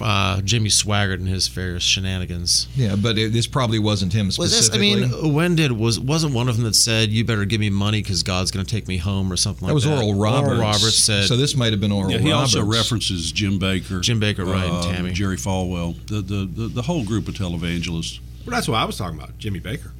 uh, 0.00 0.40
Jimmy 0.42 0.68
Swaggart 0.68 1.14
and 1.14 1.28
his 1.28 1.48
various 1.48 1.82
shenanigans. 1.82 2.68
yeah, 2.74 2.96
but 2.96 3.16
it, 3.18 3.32
this 3.32 3.46
probably 3.46 3.78
wasn't 3.78 4.12
him 4.12 4.26
Was 4.38 4.38
this? 4.38 4.70
I 4.74 4.78
mean, 4.78 5.32
when 5.32 5.54
did 5.56 5.72
was 5.72 5.98
wasn't 6.00 6.34
one 6.34 6.48
of 6.48 6.56
them 6.56 6.64
that 6.64 6.74
said 6.74 7.10
you 7.10 7.24
better 7.24 7.44
give 7.44 7.60
me 7.60 7.70
money 7.70 8.02
because 8.02 8.22
God's 8.22 8.50
going 8.50 8.64
to 8.64 8.70
take 8.70 8.88
me 8.88 8.96
home 8.98 9.32
or 9.32 9.36
something 9.36 9.66
like 9.68 9.74
that 9.76 9.88
that? 9.88 9.94
was 9.94 10.00
Oral 10.02 10.14
Roberts. 10.14 10.48
Oral 10.48 10.60
Roberts 10.60 10.98
said. 10.98 11.24
so. 11.26 11.36
This 11.36 11.54
might 11.56 11.72
have 11.72 11.80
been 11.80 11.92
Oral 11.92 12.10
Yeah, 12.10 12.18
he 12.18 12.30
Roberts. 12.32 12.54
also 12.56 12.66
references 12.66 13.32
Jim 13.32 13.58
Bakker, 13.58 14.00
Jim 14.00 14.20
Bakker, 14.20 14.46
right, 14.46 14.64
and 14.64 14.72
uh, 14.76 14.82
Tammy. 14.92 15.12
Jerry 15.12 15.36
Falwell, 15.36 15.94
the, 16.06 16.20
the 16.20 16.44
the 16.46 16.68
the 16.68 16.82
whole 16.82 17.04
group 17.04 17.28
of 17.28 17.34
televangelists. 17.34 18.20
Well, 18.46 18.54
that's 18.54 18.68
what 18.68 18.76
I 18.76 18.84
was 18.84 18.96
talking 18.96 19.18
about. 19.18 19.38
Jimmy 19.38 19.60
Bakker. 19.60 19.90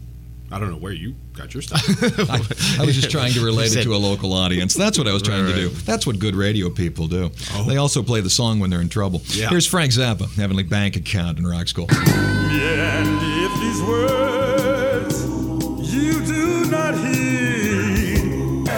I 0.51 0.61
don't 0.61 0.71
know 0.71 0.77
where 0.77 0.93
you 0.93 1.15
got 1.33 1.55
your 1.55 1.63
stuff. 1.63 1.83
I, 2.31 2.83
I 2.83 2.87
was 2.87 2.95
just 2.95 3.11
trying 3.11 3.33
to 3.33 3.45
relate 3.45 3.75
it 3.75 3.83
to 3.83 3.95
a 3.95 3.97
local 3.97 4.33
audience. 4.33 4.75
That's 4.75 4.97
what 4.97 5.09
I 5.09 5.13
was 5.13 5.23
trying 5.23 5.47
to 5.47 5.55
do. 5.55 5.69
That's 5.71 6.07
what 6.07 6.19
good 6.19 6.37
radio 6.37 6.71
people 6.71 7.09
do. 7.09 7.31
Oh. 7.53 7.65
They 7.65 7.77
also 7.79 8.03
play 8.03 8.21
the 8.21 8.31
song 8.31 8.61
when 8.61 8.71
they're 8.71 8.81
in 8.81 8.89
trouble. 8.89 9.23
Yeah. 9.27 9.49
Here's 9.49 9.67
Frank 9.67 9.93
Zappa, 9.93 10.33
Heavenly 10.37 10.63
Bank 10.63 10.97
Account 10.97 11.39
in 11.39 11.47
Rock 11.47 11.67
School. 11.69 11.89
And 11.91 13.19
if 13.23 13.61
these 13.61 13.83
words 13.83 15.25
you 15.93 16.25
do 16.25 16.71
not 16.71 16.95
heed, 16.95 18.69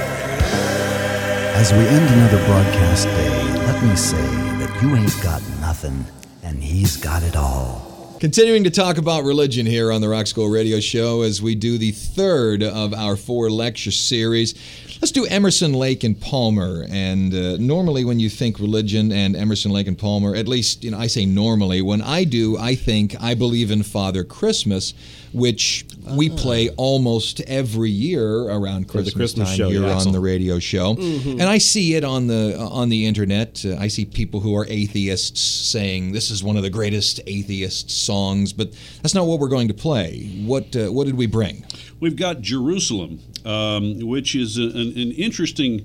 As 1.54 1.72
we 1.72 1.80
end 1.80 2.08
another 2.14 2.44
broadcast 2.46 3.04
day, 3.06 3.52
let 3.66 3.82
me 3.84 3.94
say 3.94 4.16
that 4.16 4.82
you 4.82 4.96
ain't 4.96 5.22
got 5.22 5.42
nothing, 5.60 6.04
and 6.42 6.62
he's 6.62 6.96
got 6.96 7.22
it 7.22 7.36
all. 7.36 7.87
Continuing 8.20 8.64
to 8.64 8.70
talk 8.70 8.98
about 8.98 9.22
religion 9.22 9.64
here 9.64 9.92
on 9.92 10.00
the 10.00 10.08
Rock 10.08 10.26
School 10.26 10.48
Radio 10.48 10.80
Show 10.80 11.22
as 11.22 11.40
we 11.40 11.54
do 11.54 11.78
the 11.78 11.92
third 11.92 12.64
of 12.64 12.92
our 12.92 13.14
four 13.14 13.48
lecture 13.48 13.92
series. 13.92 14.56
Let's 15.00 15.12
do 15.12 15.24
Emerson, 15.26 15.72
Lake, 15.72 16.02
and 16.02 16.20
Palmer. 16.20 16.84
And 16.90 17.32
uh, 17.32 17.58
normally, 17.58 18.04
when 18.04 18.18
you 18.18 18.28
think 18.28 18.58
religion 18.58 19.12
and 19.12 19.36
Emerson, 19.36 19.70
Lake, 19.70 19.86
and 19.86 19.96
Palmer, 19.96 20.34
at 20.34 20.48
least 20.48 20.82
you 20.82 20.90
know, 20.90 20.98
I 20.98 21.06
say 21.06 21.26
normally. 21.26 21.80
When 21.80 22.02
I 22.02 22.24
do, 22.24 22.58
I 22.58 22.74
think 22.74 23.14
I 23.22 23.34
believe 23.34 23.70
in 23.70 23.84
Father 23.84 24.24
Christmas, 24.24 24.94
which 25.32 25.84
we 26.16 26.30
play 26.30 26.70
almost 26.70 27.40
every 27.42 27.90
year 27.90 28.44
around 28.44 28.88
Christmas, 28.88 29.14
Christmas 29.14 29.48
time 29.48 29.56
show, 29.56 29.68
here 29.68 29.82
yeah. 29.82 29.98
on 29.98 30.12
the 30.12 30.20
radio 30.20 30.58
show. 30.58 30.96
And 30.98 31.42
I 31.42 31.58
see 31.58 31.94
it 31.94 32.04
on 32.04 32.26
the 32.26 32.58
on 32.58 32.88
the 32.88 33.06
internet. 33.06 33.64
Uh, 33.64 33.76
I 33.78 33.88
see 33.88 34.04
people 34.04 34.40
who 34.40 34.56
are 34.56 34.66
atheists 34.68 35.40
saying 35.40 36.12
this 36.12 36.30
is 36.30 36.42
one 36.42 36.56
of 36.56 36.62
the 36.62 36.70
greatest 36.70 37.20
atheist 37.26 37.90
songs, 37.90 38.52
but 38.52 38.72
that's 39.02 39.14
not 39.14 39.26
what 39.26 39.38
we're 39.38 39.48
going 39.48 39.68
to 39.68 39.74
play. 39.74 40.42
What 40.44 40.74
uh, 40.74 40.88
what 40.88 41.06
did 41.06 41.16
we 41.16 41.26
bring? 41.26 41.64
We've 42.00 42.16
got 42.16 42.40
Jerusalem, 42.40 43.20
um, 43.44 43.98
which 44.00 44.34
is 44.34 44.56
a, 44.56 44.62
an, 44.62 44.92
an 44.96 45.12
interesting 45.12 45.84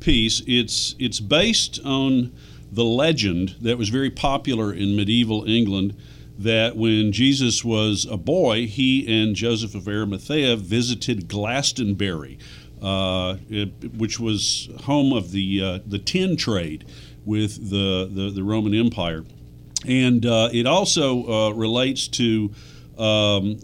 piece. 0.00 0.42
It's 0.46 0.94
it's 0.98 1.20
based 1.20 1.80
on 1.84 2.32
the 2.70 2.84
legend 2.84 3.56
that 3.60 3.78
was 3.78 3.88
very 3.88 4.10
popular 4.10 4.72
in 4.72 4.96
medieval 4.96 5.44
England. 5.48 5.96
That 6.38 6.76
when 6.76 7.12
Jesus 7.12 7.64
was 7.64 8.06
a 8.10 8.16
boy, 8.16 8.66
he 8.66 9.06
and 9.22 9.36
Joseph 9.36 9.74
of 9.74 9.86
Arimathea 9.86 10.56
visited 10.56 11.28
Glastonbury, 11.28 12.38
uh, 12.82 13.36
it- 13.48 13.94
which 13.96 14.18
was 14.18 14.68
home 14.82 15.12
of 15.12 15.30
the 15.30 15.62
uh, 15.62 15.78
the 15.86 15.98
tin 15.98 16.36
trade 16.36 16.84
with 17.24 17.70
the, 17.70 18.08
the, 18.12 18.30
the 18.30 18.42
Roman 18.42 18.74
Empire 18.74 19.24
and 19.86 20.24
uh, 20.24 20.48
it 20.52 20.66
also 20.66 21.26
uh, 21.26 21.50
relates 21.52 22.08
to 22.08 22.52
um, 22.98 23.58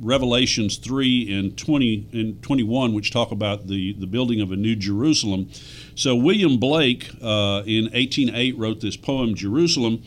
Revelations 0.00 0.76
three 0.76 1.32
and 1.36 1.56
twenty 1.56 2.06
and 2.12 2.40
twenty 2.42 2.62
one, 2.62 2.92
which 2.92 3.10
talk 3.10 3.30
about 3.32 3.66
the 3.66 3.94
the 3.94 4.06
building 4.06 4.40
of 4.40 4.52
a 4.52 4.56
new 4.56 4.76
Jerusalem. 4.76 5.50
So 5.94 6.14
William 6.14 6.58
Blake 6.58 7.10
uh, 7.22 7.62
in 7.66 7.90
eighteen 7.92 8.34
eight 8.34 8.56
wrote 8.58 8.80
this 8.80 8.96
poem 8.96 9.34
Jerusalem. 9.34 10.02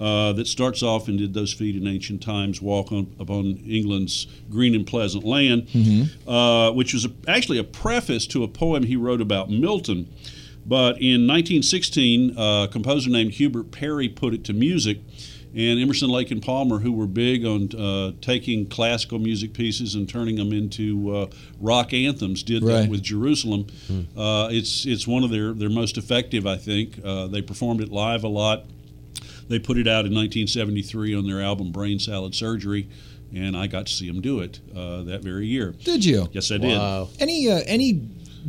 Uh, 0.00 0.32
that 0.32 0.46
starts 0.46 0.82
off 0.82 1.08
and 1.08 1.18
did 1.18 1.34
those 1.34 1.52
feet 1.52 1.76
in 1.76 1.86
ancient 1.86 2.22
times 2.22 2.62
walk 2.62 2.90
on, 2.90 3.14
upon 3.20 3.44
England's 3.68 4.26
green 4.48 4.74
and 4.74 4.86
pleasant 4.86 5.24
land, 5.24 5.68
uh, 6.26 6.72
which 6.72 6.94
was 6.94 7.04
a, 7.04 7.10
actually 7.28 7.58
a 7.58 7.64
preface 7.64 8.26
to 8.28 8.42
a 8.42 8.48
poem 8.48 8.82
he 8.84 8.96
wrote 8.96 9.20
about 9.20 9.50
Milton. 9.50 10.08
But 10.64 11.02
in 11.02 11.26
1916, 11.26 12.34
a 12.36 12.68
composer 12.72 13.10
named 13.10 13.32
Hubert 13.32 13.70
Parry 13.72 14.08
put 14.08 14.32
it 14.32 14.42
to 14.44 14.52
music, 14.54 15.00
and 15.54 15.80
Emerson, 15.80 16.08
Lake, 16.08 16.30
and 16.30 16.40
Palmer, 16.40 16.78
who 16.78 16.92
were 16.92 17.06
big 17.06 17.44
on 17.44 17.68
uh, 17.76 18.12
taking 18.22 18.66
classical 18.68 19.18
music 19.18 19.52
pieces 19.52 19.96
and 19.96 20.08
turning 20.08 20.36
them 20.36 20.52
into 20.52 21.14
uh, 21.14 21.26
rock 21.60 21.92
anthems, 21.92 22.42
did 22.42 22.62
Right. 22.62 22.82
that 22.82 22.88
with 22.88 23.02
Jerusalem. 23.02 23.66
Uh, 24.16 24.48
it's 24.50 24.86
it's 24.86 25.06
one 25.08 25.24
of 25.24 25.30
their 25.30 25.52
their 25.52 25.68
most 25.70 25.98
effective, 25.98 26.46
I 26.46 26.56
think. 26.56 27.00
Uh, 27.04 27.26
they 27.26 27.42
performed 27.42 27.80
it 27.82 27.90
live 27.90 28.22
a 28.24 28.28
lot. 28.28 28.64
They 29.50 29.58
put 29.58 29.78
it 29.78 29.88
out 29.88 30.06
in 30.06 30.14
1973 30.14 31.12
on 31.12 31.26
their 31.26 31.42
album 31.42 31.72
Brain 31.72 31.98
Salad 31.98 32.36
Surgery, 32.36 32.88
and 33.34 33.56
I 33.56 33.66
got 33.66 33.86
to 33.86 33.92
see 33.92 34.06
them 34.06 34.20
do 34.20 34.38
it 34.38 34.60
uh, 34.74 35.02
that 35.02 35.22
very 35.22 35.46
year. 35.46 35.74
Did 35.84 36.04
you? 36.04 36.28
Yes, 36.30 36.52
I 36.52 36.58
did. 36.58 36.70
Any 37.18 37.50
uh, 37.50 37.60
any 37.66 37.94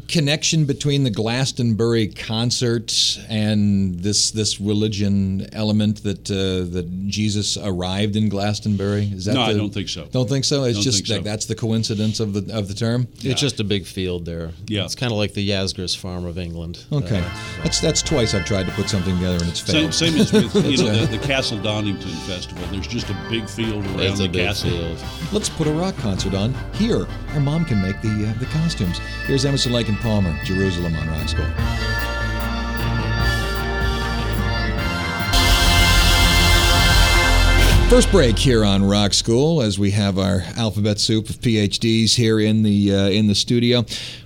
connection 0.07 0.65
between 0.65 1.03
the 1.03 1.09
Glastonbury 1.09 2.07
concert 2.07 2.93
and 3.29 3.99
this 3.99 4.31
this 4.31 4.59
religion 4.59 5.47
element 5.53 6.03
that 6.03 6.29
uh, 6.29 6.69
that 6.73 7.07
Jesus 7.07 7.57
arrived 7.57 8.15
in 8.15 8.29
Glastonbury? 8.29 9.05
Is 9.13 9.25
that 9.25 9.33
No, 9.35 9.41
I 9.41 9.53
don't 9.53 9.73
think 9.73 9.89
so. 9.89 10.05
Don't 10.11 10.29
think 10.29 10.45
so. 10.45 10.63
It's 10.63 10.77
Don't 10.77 10.83
just 10.83 10.97
think 10.99 11.07
so. 11.07 11.13
like 11.15 11.23
that's 11.23 11.45
the 11.45 11.55
coincidence 11.55 12.19
of 12.19 12.33
the 12.33 12.55
of 12.57 12.67
the 12.67 12.73
term. 12.73 13.07
It's 13.21 13.39
just 13.41 13.59
a 13.59 13.63
big 13.63 13.85
field 13.85 14.25
there. 14.25 14.51
Yeah. 14.67 14.85
It's 14.85 14.95
kind 14.95 15.11
of 15.11 15.17
like 15.17 15.33
the 15.33 15.47
Yasgur's 15.47 15.95
Farm 15.95 16.25
of 16.25 16.37
England. 16.37 16.83
Okay, 16.91 17.19
Uh, 17.19 17.29
that's 17.63 17.79
that's 17.79 18.01
twice 18.01 18.33
I've 18.33 18.45
tried 18.45 18.65
to 18.67 18.71
put 18.73 18.89
something 18.89 19.15
together 19.15 19.37
and 19.37 19.47
it's 19.49 19.59
failed. 19.59 19.93
same 19.93 20.15
as 20.17 20.31
with 20.31 20.53
you 20.65 20.77
know, 20.85 20.93
That's, 20.93 21.11
the, 21.11 21.17
the 21.17 21.27
Castle 21.27 21.61
Donington 21.61 22.09
Festival. 22.27 22.63
There's 22.71 22.87
just 22.87 23.09
a 23.09 23.17
big 23.29 23.47
field 23.49 23.85
around 23.85 23.99
it's 24.01 24.19
the 24.19 24.25
a 24.25 24.29
big 24.29 24.47
castle. 24.47 24.69
field. 24.69 25.03
Let's 25.31 25.49
put 25.49 25.67
a 25.67 25.71
rock 25.71 25.95
concert 25.97 26.33
on 26.33 26.53
here. 26.73 27.07
Our 27.33 27.39
mom 27.39 27.65
can 27.65 27.81
make 27.81 28.01
the 28.01 28.27
uh, 28.33 28.39
the 28.39 28.45
costumes. 28.47 28.99
Here's 29.25 29.45
Emerson, 29.45 29.71
Lake 29.71 29.80
and 29.87 29.99
Palmer, 29.99 30.37
Jerusalem 30.43 30.95
on 30.95 31.07
Rock 31.07 31.27
School. 31.27 31.45
First 37.89 38.09
break 38.09 38.39
here 38.39 38.63
on 38.63 38.85
Rock 38.85 39.13
School 39.13 39.61
as 39.61 39.77
we 39.77 39.91
have 39.91 40.17
our 40.17 40.43
alphabet 40.55 40.97
soup 40.97 41.29
of 41.29 41.41
PhDs 41.41 42.15
here 42.15 42.39
in 42.39 42.63
the 42.63 42.95
uh, 42.95 43.09
in 43.09 43.27
the 43.27 43.35
studio. 43.35 43.83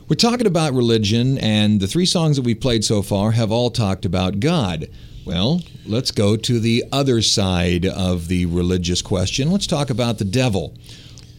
We're 0.07 0.17
talking 0.17 0.45
about 0.45 0.73
religion, 0.73 1.39
and 1.39 1.79
the 1.79 1.87
three 1.87 2.05
songs 2.05 2.35
that 2.35 2.43
we've 2.43 2.59
played 2.61 2.85
so 2.85 3.01
far 3.01 3.31
have 3.31 3.51
all 3.51 3.71
talked 3.71 4.05
about 4.05 4.39
God. 4.39 4.87
Well, 5.25 5.63
let's 5.87 6.11
go 6.11 6.37
to 6.37 6.59
the 6.59 6.83
other 6.91 7.23
side 7.23 7.87
of 7.87 8.27
the 8.27 8.45
religious 8.45 9.01
question. 9.01 9.51
Let's 9.51 9.65
talk 9.65 9.89
about 9.89 10.19
the 10.19 10.25
devil. 10.25 10.75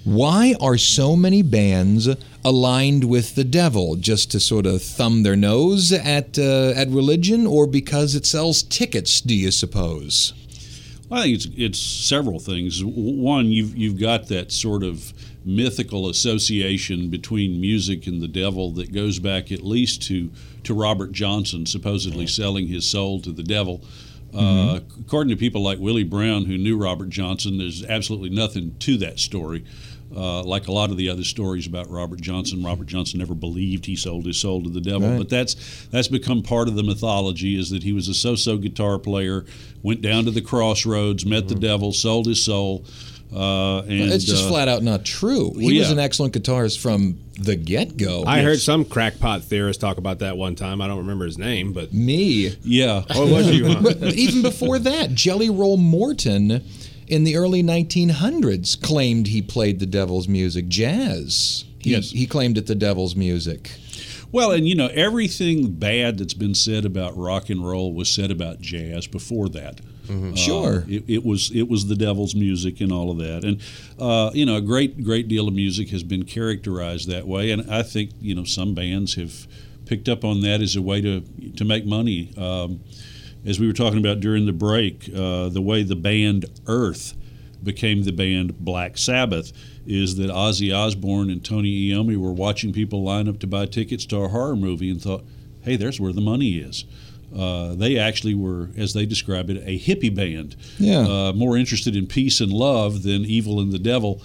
Why 0.02 0.56
are 0.60 0.76
so 0.76 1.14
many 1.14 1.42
bands 1.42 2.08
aligned 2.46 3.04
with 3.04 3.34
the 3.34 3.44
devil? 3.44 3.96
Just 3.96 4.30
to 4.30 4.40
sort 4.40 4.66
of 4.66 4.80
thumb 4.80 5.22
their 5.24 5.36
nose 5.36 5.92
at 5.92 6.38
uh, 6.38 6.72
at 6.76 6.88
religion, 6.88 7.46
or 7.46 7.66
because 7.66 8.14
it 8.14 8.24
sells 8.24 8.62
tickets? 8.62 9.20
Do 9.20 9.34
you 9.34 9.50
suppose? 9.50 10.32
Well, 11.08 11.20
I 11.20 11.24
think 11.24 11.36
it's 11.36 11.48
it's 11.56 11.80
several 11.80 12.38
things. 12.38 12.82
One, 12.84 13.46
you've 13.46 13.76
you've 13.76 14.00
got 14.00 14.28
that 14.28 14.52
sort 14.52 14.82
of 14.82 15.12
mythical 15.44 16.08
association 16.08 17.08
between 17.08 17.60
music 17.60 18.06
and 18.06 18.20
the 18.20 18.28
devil 18.28 18.72
that 18.72 18.92
goes 18.92 19.18
back 19.18 19.52
at 19.52 19.62
least 19.62 20.02
to 20.02 20.30
to 20.64 20.74
Robert 20.74 21.12
Johnson 21.12 21.66
supposedly 21.66 22.26
selling 22.26 22.66
his 22.66 22.88
soul 22.90 23.20
to 23.20 23.32
the 23.32 23.44
devil. 23.44 23.84
Uh, 24.34 24.80
according 25.00 25.30
to 25.30 25.36
people 25.36 25.62
like 25.62 25.78
Willie 25.78 26.04
Brown, 26.04 26.44
who 26.44 26.58
knew 26.58 26.76
Robert 26.76 27.08
Johnson, 27.08 27.56
there's 27.56 27.84
absolutely 27.84 28.28
nothing 28.28 28.74
to 28.80 28.98
that 28.98 29.18
story. 29.18 29.64
Uh, 30.14 30.42
like 30.44 30.68
a 30.68 30.72
lot 30.72 30.90
of 30.90 30.96
the 30.96 31.10
other 31.10 31.24
stories 31.24 31.66
about 31.66 31.90
Robert 31.90 32.20
Johnson, 32.20 32.62
Robert 32.62 32.86
Johnson 32.86 33.18
never 33.18 33.34
believed 33.34 33.86
he 33.86 33.96
sold 33.96 34.24
his 34.24 34.38
soul 34.38 34.62
to 34.62 34.70
the 34.70 34.80
devil. 34.80 35.10
Right. 35.10 35.18
But 35.18 35.28
that's 35.28 35.86
that's 35.90 36.08
become 36.08 36.42
part 36.42 36.68
of 36.68 36.76
the 36.76 36.84
mythology 36.84 37.58
is 37.58 37.70
that 37.70 37.82
he 37.82 37.92
was 37.92 38.08
a 38.08 38.14
so-so 38.14 38.56
guitar 38.56 38.98
player, 38.98 39.44
went 39.82 40.02
down 40.02 40.24
to 40.24 40.30
the 40.30 40.40
crossroads, 40.40 41.26
met 41.26 41.48
the 41.48 41.54
devil, 41.56 41.92
sold 41.92 42.26
his 42.26 42.42
soul, 42.42 42.84
uh, 43.34 43.80
and 43.80 44.12
it's 44.12 44.24
just 44.24 44.44
uh, 44.44 44.48
flat 44.48 44.68
out 44.68 44.82
not 44.82 45.04
true. 45.04 45.52
He 45.54 45.66
well, 45.66 45.78
was 45.80 45.90
an 45.90 45.98
excellent 45.98 46.34
guitarist 46.34 46.78
from 46.78 47.18
the 47.38 47.56
get 47.56 47.96
go. 47.96 48.24
I 48.24 48.42
heard 48.42 48.60
some 48.60 48.84
crackpot 48.84 49.42
theorist 49.42 49.80
talk 49.80 49.98
about 49.98 50.20
that 50.20 50.36
one 50.36 50.54
time. 50.54 50.80
I 50.80 50.86
don't 50.86 50.98
remember 50.98 51.26
his 51.26 51.36
name, 51.36 51.72
but 51.72 51.92
me. 51.92 52.56
Yeah. 52.62 53.04
oh, 53.10 53.32
was 53.32 53.50
you? 53.50 53.66
Huh? 53.66 53.82
But 53.82 54.14
even 54.14 54.42
before 54.42 54.78
that, 54.78 55.12
Jelly 55.12 55.50
Roll 55.50 55.76
Morton 55.76 56.64
in 57.08 57.24
the 57.24 57.36
early 57.36 57.62
1900s 57.62 58.80
claimed 58.80 59.28
he 59.28 59.42
played 59.42 59.78
the 59.80 59.86
devil's 59.86 60.28
music, 60.28 60.68
jazz. 60.68 61.64
He, 61.78 61.90
Yes. 61.92 62.10
he 62.10 62.26
claimed 62.26 62.58
it 62.58 62.66
the 62.66 62.74
devil's 62.74 63.14
music. 63.14 63.70
Well, 64.32 64.50
and 64.50 64.66
you 64.66 64.74
know 64.74 64.88
everything 64.88 65.70
bad 65.72 66.18
that's 66.18 66.34
been 66.34 66.54
said 66.54 66.84
about 66.84 67.16
rock 67.16 67.48
and 67.48 67.66
roll 67.66 67.92
was 67.94 68.08
said 68.08 68.30
about 68.30 68.60
jazz 68.60 69.06
before 69.06 69.48
that. 69.50 69.80
Uh, 70.10 70.34
Sure. 70.34 70.84
it, 70.88 71.04
it 71.08 71.24
was 71.24 71.50
it 71.54 71.68
was 71.68 71.86
the 71.86 71.94
devil's 71.96 72.34
music 72.34 72.80
and 72.80 72.92
all 72.92 73.10
of 73.10 73.18
that, 73.18 73.44
and 73.44 73.60
uh, 74.00 74.30
you 74.34 74.44
know 74.44 74.56
a 74.56 74.60
great 74.60 75.02
great 75.04 75.28
deal 75.28 75.46
of 75.48 75.54
music 75.54 75.90
has 75.90 76.02
been 76.02 76.24
characterized 76.24 77.08
that 77.08 77.26
way, 77.26 77.50
and 77.52 77.70
I 77.70 77.82
think 77.82 78.10
you 78.20 78.34
know 78.34 78.44
some 78.44 78.74
bands 78.74 79.14
have 79.14 79.46
picked 79.86 80.08
up 80.08 80.24
on 80.24 80.40
that 80.42 80.60
as 80.60 80.74
a 80.76 80.82
way 80.82 81.00
to 81.00 81.20
to 81.56 81.64
make 81.64 81.86
money. 81.86 82.30
Um, 82.36 82.80
as 83.46 83.58
we 83.60 83.66
were 83.66 83.72
talking 83.72 83.98
about 83.98 84.20
during 84.20 84.44
the 84.46 84.52
break, 84.52 85.08
uh, 85.14 85.48
the 85.48 85.62
way 85.62 85.82
the 85.82 85.96
band 85.96 86.46
Earth 86.66 87.14
became 87.62 88.02
the 88.02 88.12
band 88.12 88.58
Black 88.58 88.98
Sabbath 88.98 89.52
is 89.86 90.16
that 90.16 90.30
Ozzy 90.30 90.76
Osbourne 90.76 91.30
and 91.30 91.44
Tony 91.44 91.88
Iommi 91.90 92.16
were 92.16 92.32
watching 92.32 92.72
people 92.72 93.02
line 93.02 93.28
up 93.28 93.38
to 93.40 93.46
buy 93.46 93.66
tickets 93.66 94.04
to 94.06 94.16
a 94.18 94.28
horror 94.28 94.56
movie 94.56 94.90
and 94.90 95.00
thought, 95.00 95.24
hey, 95.62 95.76
there's 95.76 95.98
where 96.00 96.12
the 96.12 96.20
money 96.20 96.58
is. 96.58 96.84
Uh, 97.36 97.74
they 97.74 97.98
actually 97.98 98.34
were, 98.34 98.70
as 98.76 98.92
they 98.94 99.04
describe 99.06 99.50
it, 99.50 99.56
a 99.66 99.78
hippie 99.78 100.14
band, 100.14 100.56
Yeah. 100.78 101.00
uh, 101.00 101.32
more 101.32 101.56
interested 101.56 101.96
in 101.96 102.06
peace 102.06 102.40
and 102.40 102.52
love 102.52 103.02
than 103.02 103.24
evil 103.24 103.58
and 103.60 103.72
the 103.72 103.78
devil. 103.78 104.22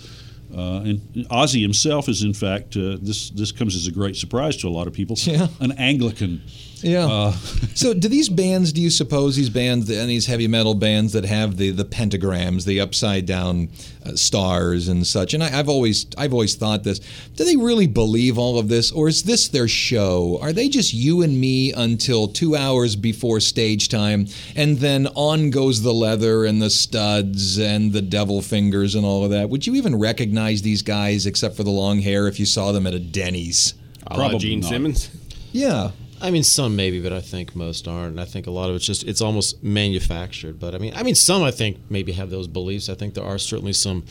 Uh, 0.56 0.82
and 0.82 1.00
Ozzy 1.32 1.62
himself 1.62 2.10
is, 2.10 2.24
in 2.24 2.34
fact, 2.34 2.76
uh, 2.76 2.98
this 3.02 3.30
this 3.30 3.52
comes 3.54 3.76
as 3.76 3.88
a 3.88 3.92
great 3.92 4.16
surprise 4.18 4.58
to 4.58 4.68
a 4.68 4.70
lot 4.70 4.86
of 4.86 4.94
people. 4.94 5.16
Yeah. 5.20 5.48
An 5.62 5.72
Anglican. 5.74 6.42
Yeah. 6.84 7.06
Uh, 7.06 7.32
so, 7.76 7.94
do 7.94 8.08
these 8.08 8.30
bands? 8.30 8.72
Do 8.74 8.82
you 8.82 8.90
suppose 8.90 9.36
these 9.36 9.50
bands 9.50 9.90
and 9.90 10.10
these 10.10 10.26
heavy 10.26 10.48
metal 10.48 10.74
bands 10.74 11.14
that 11.14 11.26
have 11.26 11.58
the 11.58 11.72
the 11.72 11.86
pentagrams, 11.86 12.66
the 12.66 12.80
upside 12.80 13.26
down 13.26 13.70
uh, 14.06 14.16
stars 14.16 14.88
and 14.88 15.06
such? 15.06 15.34
And 15.34 15.44
I, 15.44 15.60
I've 15.60 15.70
always 15.70 16.06
I've 16.18 16.34
always 16.34 16.56
thought 16.56 16.84
this: 16.84 17.00
Do 17.36 17.44
they 17.44 17.56
really 17.56 17.88
believe 17.88 18.38
all 18.38 18.58
of 18.60 18.68
this, 18.68 18.92
or 18.92 19.08
is 19.08 19.24
this 19.24 19.48
their 19.48 19.68
show? 19.68 20.40
Are 20.42 20.54
they 20.54 20.70
just 20.70 20.94
you 20.94 21.22
and 21.22 21.40
me 21.40 21.72
until 21.72 22.28
two 22.28 22.56
hours 22.56 22.96
before 22.96 23.40
stage 23.40 23.90
time, 23.90 24.28
and 24.56 24.78
then 24.78 25.08
on 25.16 25.50
goes 25.50 25.82
the 25.82 25.94
leather 25.94 26.46
and 26.46 26.62
the 26.62 26.70
studs 26.70 27.60
and 27.60 27.94
the 27.94 28.02
devil 28.02 28.42
fingers 28.42 28.96
and 28.96 29.06
all 29.06 29.24
of 29.24 29.32
that? 29.32 29.50
Would 29.50 29.68
you 29.68 29.76
even 29.76 29.98
recognize 29.98 30.62
these 30.62 30.82
guys 30.82 31.26
except 31.26 31.56
for 31.56 31.64
the 31.64 31.70
long 31.70 32.00
hair 32.00 32.28
if 32.28 32.40
you 32.40 32.46
saw 32.46 32.72
them 32.72 32.88
at 32.88 32.94
a 32.94 33.00
Denny's? 33.00 33.74
A 34.08 34.14
la 34.14 34.16
Probably 34.18 34.40
Gene 34.40 34.60
not. 34.62 34.70
Simmons. 34.70 35.10
Yeah. 35.52 35.92
I 36.22 36.32
mean, 36.32 36.44
some 36.44 36.76
maybe, 36.76 37.02
but 37.02 37.12
I 37.14 37.22
think 37.22 37.56
most 37.56 37.88
aren't. 37.88 38.12
And 38.12 38.22
I 38.22 38.26
think 38.26 38.48
a 38.48 38.52
lot 38.52 38.70
of 38.70 38.76
it's 38.76 38.86
just 38.86 39.04
it's 39.04 39.22
almost 39.22 39.64
manufactured. 39.64 40.60
But 40.60 40.76
I 40.76 40.78
mean, 40.78 40.94
I 40.96 41.04
mean, 41.04 41.16
some 41.16 41.42
I 41.44 41.52
think 41.52 41.78
maybe 41.90 42.12
have 42.14 42.30
those 42.30 42.48
beliefs. 42.48 42.90
I 42.90 42.94
think 42.96 43.14
there 43.16 43.24
are 43.24 43.38
certainly 43.38 43.74
some 43.74 44.04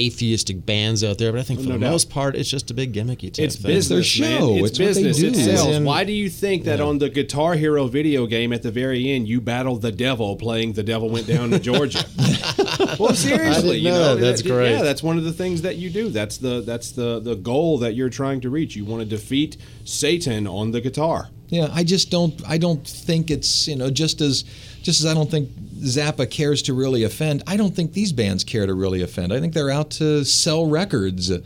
atheistic 0.00 0.64
bands 0.64 1.04
out 1.04 1.18
there, 1.18 1.30
but 1.32 1.38
I 1.38 1.42
think 1.42 1.60
oh, 1.60 1.62
for 1.64 1.68
No 1.68 1.74
the 1.74 1.80
doubt. 1.80 1.90
most 1.90 2.10
part, 2.10 2.34
it's 2.34 2.48
just 2.48 2.70
a 2.70 2.74
big 2.74 2.94
gimmicky 2.94 3.32
type 3.32 3.44
It's 3.44 3.56
thing. 3.56 3.72
business, 3.74 3.88
their 3.88 4.02
show. 4.02 4.54
It's, 4.56 4.70
It's 4.70 4.78
what 4.78 4.94
they 4.94 5.02
business. 5.04 5.36
It 5.38 5.56
sells. 5.56 5.76
And- 5.76 5.84
Why 5.86 6.04
do 6.04 6.12
you 6.12 6.30
think 6.30 6.64
that 6.64 6.80
on 6.80 6.98
the 6.98 7.10
Guitar 7.10 7.54
Hero 7.54 7.86
video 7.86 8.26
game 8.26 8.52
at 8.52 8.62
the 8.62 8.70
very 8.70 9.10
end 9.10 9.28
you 9.28 9.40
battle 9.40 9.76
the 9.76 9.92
devil 9.92 10.36
playing 10.36 10.72
"The 10.72 10.82
Devil 10.82 11.10
Went 11.10 11.26
Down 11.26 11.50
to 11.50 11.58
Georgia"? 11.60 12.04
well, 12.98 13.14
seriously, 13.14 13.78
you 13.78 13.90
know 13.90 14.14
know. 14.14 14.16
That's 14.16 14.42
that- 14.42 14.48
great. 14.48 14.70
Yeah, 14.72 14.82
that's 14.82 15.02
one 15.02 15.18
of 15.18 15.24
the 15.24 15.32
things 15.32 15.62
that 15.62 15.76
you 15.76 15.90
do. 15.90 16.08
That's 16.08 16.38
the 16.38 16.60
that's 16.62 16.92
the 16.92 17.20
the 17.20 17.34
goal 17.36 17.78
that 17.78 17.94
you're 17.94 18.10
trying 18.10 18.40
to 18.40 18.50
reach. 18.50 18.74
You 18.74 18.84
want 18.84 19.02
to 19.02 19.06
defeat 19.08 19.56
Satan 19.84 20.46
on 20.46 20.70
the 20.72 20.80
guitar. 20.80 21.28
Yeah, 21.52 21.68
I 21.70 21.84
just 21.84 22.10
don't. 22.10 22.40
I 22.48 22.56
don't 22.56 22.82
think 22.86 23.30
it's 23.30 23.68
you 23.68 23.76
know 23.76 23.90
just 23.90 24.22
as 24.22 24.42
just 24.82 25.00
as 25.00 25.06
I 25.06 25.12
don't 25.12 25.30
think 25.30 25.50
Zappa 25.82 26.28
cares 26.30 26.62
to 26.62 26.72
really 26.72 27.04
offend. 27.04 27.42
I 27.46 27.58
don't 27.58 27.76
think 27.76 27.92
these 27.92 28.10
bands 28.10 28.42
care 28.42 28.66
to 28.66 28.72
really 28.72 29.02
offend. 29.02 29.34
I 29.34 29.38
think 29.40 29.52
they're 29.52 29.70
out 29.70 29.90
to 29.92 30.24
sell 30.24 30.64
records, 30.66 31.28
and 31.28 31.44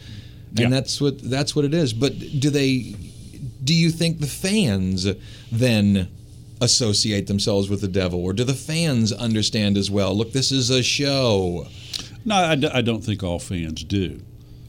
Yeah. 0.57 0.69
that's 0.71 1.01
what 1.01 1.19
that's 1.29 1.57
what 1.57 1.65
it 1.65 1.75
is. 1.75 1.93
But 1.93 2.19
do 2.39 2.51
they? 2.51 2.95
Do 3.65 3.75
you 3.75 3.91
think 3.91 4.21
the 4.21 4.29
fans 4.29 5.09
then 5.51 6.07
associate 6.61 7.27
themselves 7.27 7.69
with 7.69 7.81
the 7.81 7.89
devil, 7.89 8.21
or 8.25 8.33
do 8.33 8.45
the 8.45 8.55
fans 8.55 9.13
understand 9.13 9.77
as 9.77 9.91
well? 9.91 10.17
Look, 10.17 10.33
this 10.33 10.53
is 10.53 10.71
a 10.71 10.85
show. 10.85 11.67
No, 12.25 12.37
I, 12.37 12.55
d- 12.55 12.71
I 12.73 12.81
don't 12.81 13.03
think 13.05 13.25
all 13.25 13.41
fans 13.41 13.83
do. 13.83 14.21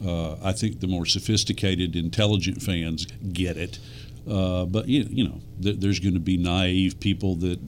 Uh, 0.04 0.34
I 0.42 0.52
think 0.52 0.80
the 0.80 0.86
more 0.88 1.06
sophisticated, 1.06 1.94
intelligent 1.96 2.60
fans 2.62 3.06
get 3.32 3.56
it. 3.56 3.78
Uh, 4.28 4.66
but 4.66 4.88
you, 4.88 5.06
you 5.08 5.24
know, 5.24 5.40
th- 5.62 5.80
there's 5.80 6.00
going 6.00 6.14
to 6.14 6.20
be 6.20 6.36
naive 6.36 7.00
people 7.00 7.36
that, 7.36 7.58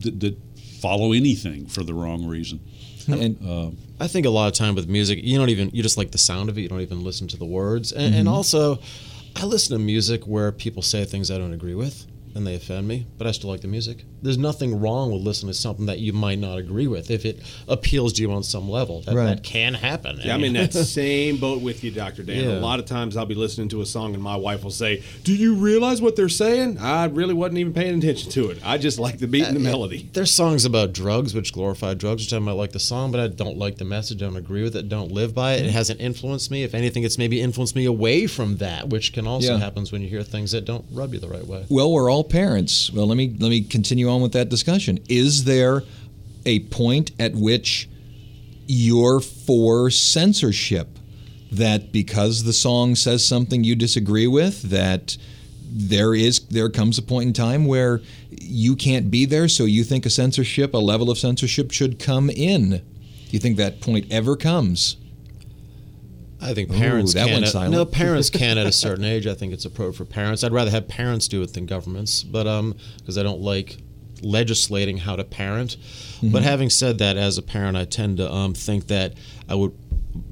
that 0.00 0.20
that 0.20 0.38
follow 0.80 1.12
anything 1.12 1.66
for 1.66 1.82
the 1.82 1.94
wrong 1.94 2.26
reason. 2.26 2.60
And 3.08 3.38
I 4.00 4.06
think 4.06 4.26
a 4.26 4.30
lot 4.30 4.46
of 4.48 4.54
time 4.54 4.74
with 4.74 4.88
music, 4.88 5.18
you 5.22 5.38
don't 5.38 5.50
even 5.50 5.70
you 5.72 5.82
just 5.82 5.98
like 5.98 6.10
the 6.10 6.18
sound 6.18 6.48
of 6.48 6.56
it. 6.56 6.62
You 6.62 6.68
don't 6.68 6.80
even 6.80 7.04
listen 7.04 7.28
to 7.28 7.36
the 7.36 7.44
words, 7.44 7.92
and, 7.92 8.14
and 8.14 8.28
also, 8.28 8.78
I 9.36 9.44
listen 9.44 9.76
to 9.76 9.82
music 9.84 10.26
where 10.26 10.52
people 10.52 10.82
say 10.82 11.04
things 11.04 11.30
I 11.30 11.38
don't 11.38 11.52
agree 11.52 11.74
with. 11.74 12.06
And 12.34 12.46
they 12.46 12.54
offend 12.54 12.88
me, 12.88 13.06
but 13.18 13.26
I 13.26 13.30
still 13.32 13.50
like 13.50 13.60
the 13.60 13.68
music. 13.68 14.04
There's 14.22 14.38
nothing 14.38 14.80
wrong 14.80 15.12
with 15.12 15.22
listening 15.22 15.52
to 15.52 15.58
something 15.58 15.86
that 15.86 15.98
you 15.98 16.12
might 16.12 16.38
not 16.38 16.58
agree 16.58 16.86
with 16.86 17.10
if 17.10 17.24
it 17.24 17.40
appeals 17.68 18.14
to 18.14 18.22
you 18.22 18.32
on 18.32 18.42
some 18.42 18.68
level. 18.68 19.02
That, 19.02 19.14
Right. 19.14 19.26
that 19.26 19.42
can 19.42 19.74
happen. 19.74 20.18
Yeah, 20.24 20.34
I'm 20.34 20.42
in 20.44 20.54
that 20.54 20.72
same 20.94 21.36
boat 21.36 21.60
with 21.62 21.84
you, 21.84 21.90
Dr. 21.90 22.22
Dan. 22.22 22.42
Yeah. 22.44 22.58
A 22.58 22.60
lot 22.60 22.80
of 22.80 22.86
times 22.86 23.16
I'll 23.16 23.26
be 23.26 23.34
listening 23.34 23.68
to 23.70 23.80
a 23.82 23.86
song 23.86 24.14
and 24.14 24.22
my 24.22 24.36
wife 24.36 24.64
will 24.64 24.70
say, 24.70 25.02
Do 25.22 25.34
you 25.34 25.54
realize 25.54 26.00
what 26.02 26.16
they're 26.16 26.28
saying? 26.28 26.78
I 26.78 27.04
really 27.06 27.34
wasn't 27.34 27.58
even 27.58 27.72
paying 27.72 27.98
attention 27.98 28.30
to 28.32 28.50
it. 28.50 28.58
I 28.64 28.78
just 28.78 28.98
like 28.98 29.18
the 29.18 29.26
beat 29.26 29.44
and 29.46 29.56
the 29.56 29.60
uh, 29.60 29.72
melody. 29.72 30.08
There's 30.12 30.32
songs 30.32 30.64
about 30.64 30.92
drugs 30.92 31.34
which 31.34 31.52
glorify 31.52 31.94
drugs, 31.94 32.24
which 32.24 32.32
I 32.32 32.38
might 32.40 32.52
like 32.52 32.72
the 32.72 32.80
song, 32.80 33.10
but 33.12 33.20
I 33.20 33.28
don't 33.28 33.58
like 33.58 33.76
the 33.76 33.84
message, 33.84 34.18
don't 34.18 34.36
agree 34.36 34.62
with 34.62 34.74
it, 34.74 34.88
don't 34.88 35.12
live 35.12 35.34
by 35.34 35.54
it. 35.54 35.66
It 35.66 35.72
hasn't 35.72 36.00
influenced 36.00 36.50
me. 36.50 36.62
If 36.64 36.74
anything, 36.74 37.04
it's 37.04 37.18
maybe 37.18 37.40
influenced 37.40 37.76
me 37.76 37.84
away 37.84 38.26
from 38.26 38.56
that, 38.56 38.88
which 38.88 39.12
can 39.12 39.26
also 39.26 39.52
Yeah. 39.52 39.58
happens 39.58 39.92
when 39.92 40.02
you 40.02 40.08
hear 40.08 40.22
things 40.22 40.50
that 40.52 40.64
don't 40.64 40.84
rub 40.92 41.12
you 41.14 41.20
the 41.20 41.28
right 41.28 41.46
way. 41.46 41.64
Well, 41.68 41.92
we're 41.92 42.10
all 42.10 42.23
parents. 42.24 42.90
Well, 42.92 43.06
let 43.06 43.16
me 43.16 43.36
let 43.38 43.48
me 43.48 43.62
continue 43.62 44.08
on 44.08 44.20
with 44.20 44.32
that 44.32 44.48
discussion. 44.48 44.98
Is 45.08 45.44
there 45.44 45.82
a 46.46 46.60
point 46.60 47.12
at 47.18 47.34
which 47.34 47.88
you're 48.66 49.20
for 49.20 49.90
censorship 49.90 50.98
that 51.52 51.92
because 51.92 52.44
the 52.44 52.52
song 52.52 52.94
says 52.94 53.26
something 53.26 53.62
you 53.62 53.76
disagree 53.76 54.26
with 54.26 54.62
that 54.62 55.16
there 55.70 56.14
is 56.14 56.40
there 56.48 56.70
comes 56.70 56.98
a 56.98 57.02
point 57.02 57.26
in 57.26 57.32
time 57.32 57.66
where 57.66 58.00
you 58.30 58.76
can't 58.76 59.10
be 59.10 59.24
there 59.24 59.48
so 59.48 59.64
you 59.64 59.84
think 59.84 60.06
a 60.06 60.10
censorship 60.10 60.72
a 60.72 60.78
level 60.78 61.10
of 61.10 61.18
censorship 61.18 61.70
should 61.70 61.98
come 61.98 62.30
in 62.30 62.70
do 62.70 62.82
you 63.30 63.38
think 63.38 63.56
that 63.56 63.80
point 63.80 64.06
ever 64.10 64.36
comes 64.36 64.96
I 66.44 66.52
think 66.52 66.70
Ooh, 66.70 66.76
parents 66.76 67.14
that 67.14 67.26
can. 67.26 67.42
At, 67.42 67.70
no, 67.70 67.84
parents 67.86 68.28
can 68.28 68.58
at 68.58 68.66
a 68.66 68.72
certain 68.72 69.04
age. 69.04 69.26
I 69.26 69.34
think 69.34 69.52
it's 69.52 69.64
appropriate 69.64 69.96
for 69.96 70.04
parents. 70.04 70.44
I'd 70.44 70.52
rather 70.52 70.70
have 70.70 70.86
parents 70.86 71.26
do 71.26 71.42
it 71.42 71.54
than 71.54 71.64
governments, 71.64 72.22
but 72.22 72.46
um, 72.46 72.76
because 72.98 73.16
I 73.16 73.22
don't 73.22 73.40
like 73.40 73.78
legislating 74.22 74.98
how 74.98 75.16
to 75.16 75.24
parent. 75.24 75.76
Mm-hmm. 75.78 76.32
But 76.32 76.42
having 76.42 76.70
said 76.70 76.98
that, 76.98 77.16
as 77.16 77.38
a 77.38 77.42
parent, 77.42 77.76
I 77.76 77.84
tend 77.84 78.18
to 78.18 78.30
um, 78.30 78.54
think 78.54 78.88
that 78.88 79.14
I 79.48 79.54
would. 79.54 79.72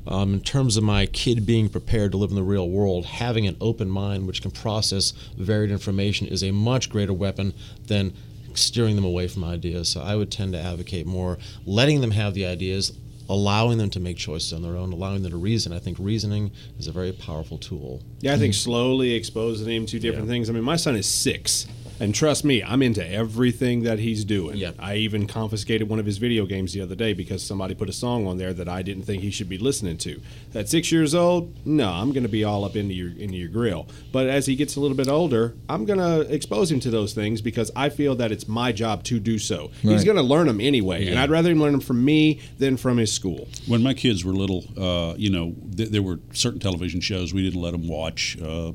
Um, 0.07 0.35
in 0.35 0.41
terms 0.41 0.77
of 0.77 0.85
my 0.85 1.07
kid 1.07 1.45
being 1.45 1.69
prepared 1.69 2.13
to 2.13 2.19
live 2.19 2.31
in 2.31 2.37
the 2.37 2.43
real 2.45 2.69
world, 2.69 3.05
having 3.05 3.49
an 3.49 3.57
open 3.61 3.91
mind 3.91 4.29
which 4.29 4.41
can 4.41 4.53
process 4.53 5.11
varied 5.37 5.73
information 5.73 6.29
is 6.29 6.45
a 6.45 6.53
much 6.53 6.89
greater 6.89 7.13
weapon 7.13 7.53
than 7.89 8.13
steering 8.55 8.95
them 8.95 9.05
away 9.05 9.27
from 9.27 9.43
ideas. 9.43 9.89
So 9.89 10.01
I 10.01 10.15
would 10.15 10.31
tend 10.31 10.53
to 10.53 10.61
advocate 10.61 11.07
more 11.07 11.39
letting 11.67 12.01
them 12.01 12.13
have 12.13 12.35
the 12.35 12.47
ideas, 12.47 12.93
allowing 13.29 13.79
them 13.79 13.91
to 13.91 14.01
make 14.01 14.17
choices 14.17 14.53
on 14.53 14.63
their 14.63 14.77
own, 14.77 14.93
allowing 14.93 15.23
them 15.23 15.31
to 15.31 15.37
reason. 15.37 15.73
I 15.73 15.79
think 15.79 15.99
reasoning 15.99 16.51
is 16.79 16.87
a 16.87 16.93
very 16.93 17.13
powerful 17.13 17.59
tool. 17.59 18.03
Yeah, 18.21 18.35
I 18.35 18.39
think 18.39 18.55
slowly 18.55 19.13
exposing 19.15 19.69
him 19.69 19.87
to 19.87 19.99
different 19.99 20.29
things. 20.29 20.51
I 20.51 20.53
mean, 20.53 20.65
my 20.65 20.77
son 20.77 20.97
is 20.97 21.07
six. 21.07 21.67
And 22.01 22.15
trust 22.15 22.45
me, 22.45 22.63
I'm 22.63 22.83
into 22.83 23.07
everything 23.09 23.83
that 23.83 23.99
he's 23.99 24.25
doing. 24.25 24.57
Yep. 24.57 24.77
I 24.79 24.97
even 24.97 25.27
confiscated 25.27 25.89
one 25.89 25.99
of 25.99 26.07
his 26.07 26.19
video 26.19 26.47
games 26.47 26.73
the 26.73 26.81
other 26.81 26.95
day 26.95 27.13
because 27.13 27.43
somebody 27.43 27.75
put 27.75 27.89
a 27.89 27.93
song 27.93 28.27
on 28.27 28.39
there 28.39 28.53
that 28.53 28.69
I 28.69 28.83
didn't 28.83 29.05
think 29.05 29.23
he 29.23 29.31
should 29.31 29.49
be 29.49 29.59
listening 29.59 29.99
to. 29.99 30.21
At 30.55 30.69
six 30.69 30.91
years 30.91 31.15
old, 31.15 31.55
no, 31.67 31.89
I'm 31.89 32.13
going 32.13 32.25
to 32.25 32.29
be 32.29 32.45
all 32.45 32.65
up 32.65 32.77
into 32.77 32.95
your 32.95 33.11
into 33.11 33.37
your 33.37 33.49
grill. 33.49 33.87
But 34.11 34.27
as 34.29 34.47
he 34.47 34.57
gets 34.57 34.77
a 34.77 34.81
little 34.81 34.97
bit 34.97 35.09
older, 35.09 35.55
I'm 35.69 35.85
going 35.85 35.99
to 35.99 36.21
expose 36.33 36.71
him 36.71 36.81
to 36.81 36.91
those 36.91 37.15
things 37.15 37.41
because 37.41 37.71
I 37.77 37.89
feel 37.89 38.15
that 38.17 38.33
it's 38.33 38.49
my 38.49 38.73
job 38.73 39.05
to 39.05 39.21
do 39.21 39.39
so. 39.39 39.71
He's 39.83 40.05
going 40.05 40.17
to 40.17 40.23
learn 40.23 40.47
them 40.47 40.61
anyway, 40.61 41.09
and 41.09 41.19
I'd 41.19 41.31
rather 41.31 41.51
him 41.51 41.61
learn 41.61 41.73
them 41.73 41.81
from 41.81 42.05
me 42.05 42.41
than 42.59 42.77
from 42.77 42.99
his 42.99 43.13
school. 43.13 43.49
When 43.67 43.83
my 43.83 43.95
kids 43.95 44.25
were 44.25 44.33
little, 44.33 44.65
uh, 44.77 45.15
you 45.17 45.31
know, 45.31 45.55
th- 45.77 45.91
there 45.91 46.03
were 46.03 46.21
certain 46.33 46.61
television 46.61 47.01
shows 47.01 47.33
we 47.33 47.43
didn't 47.43 47.61
let 47.61 47.73
them 47.73 47.89
watch. 47.89 48.39
Uh, 48.41 48.73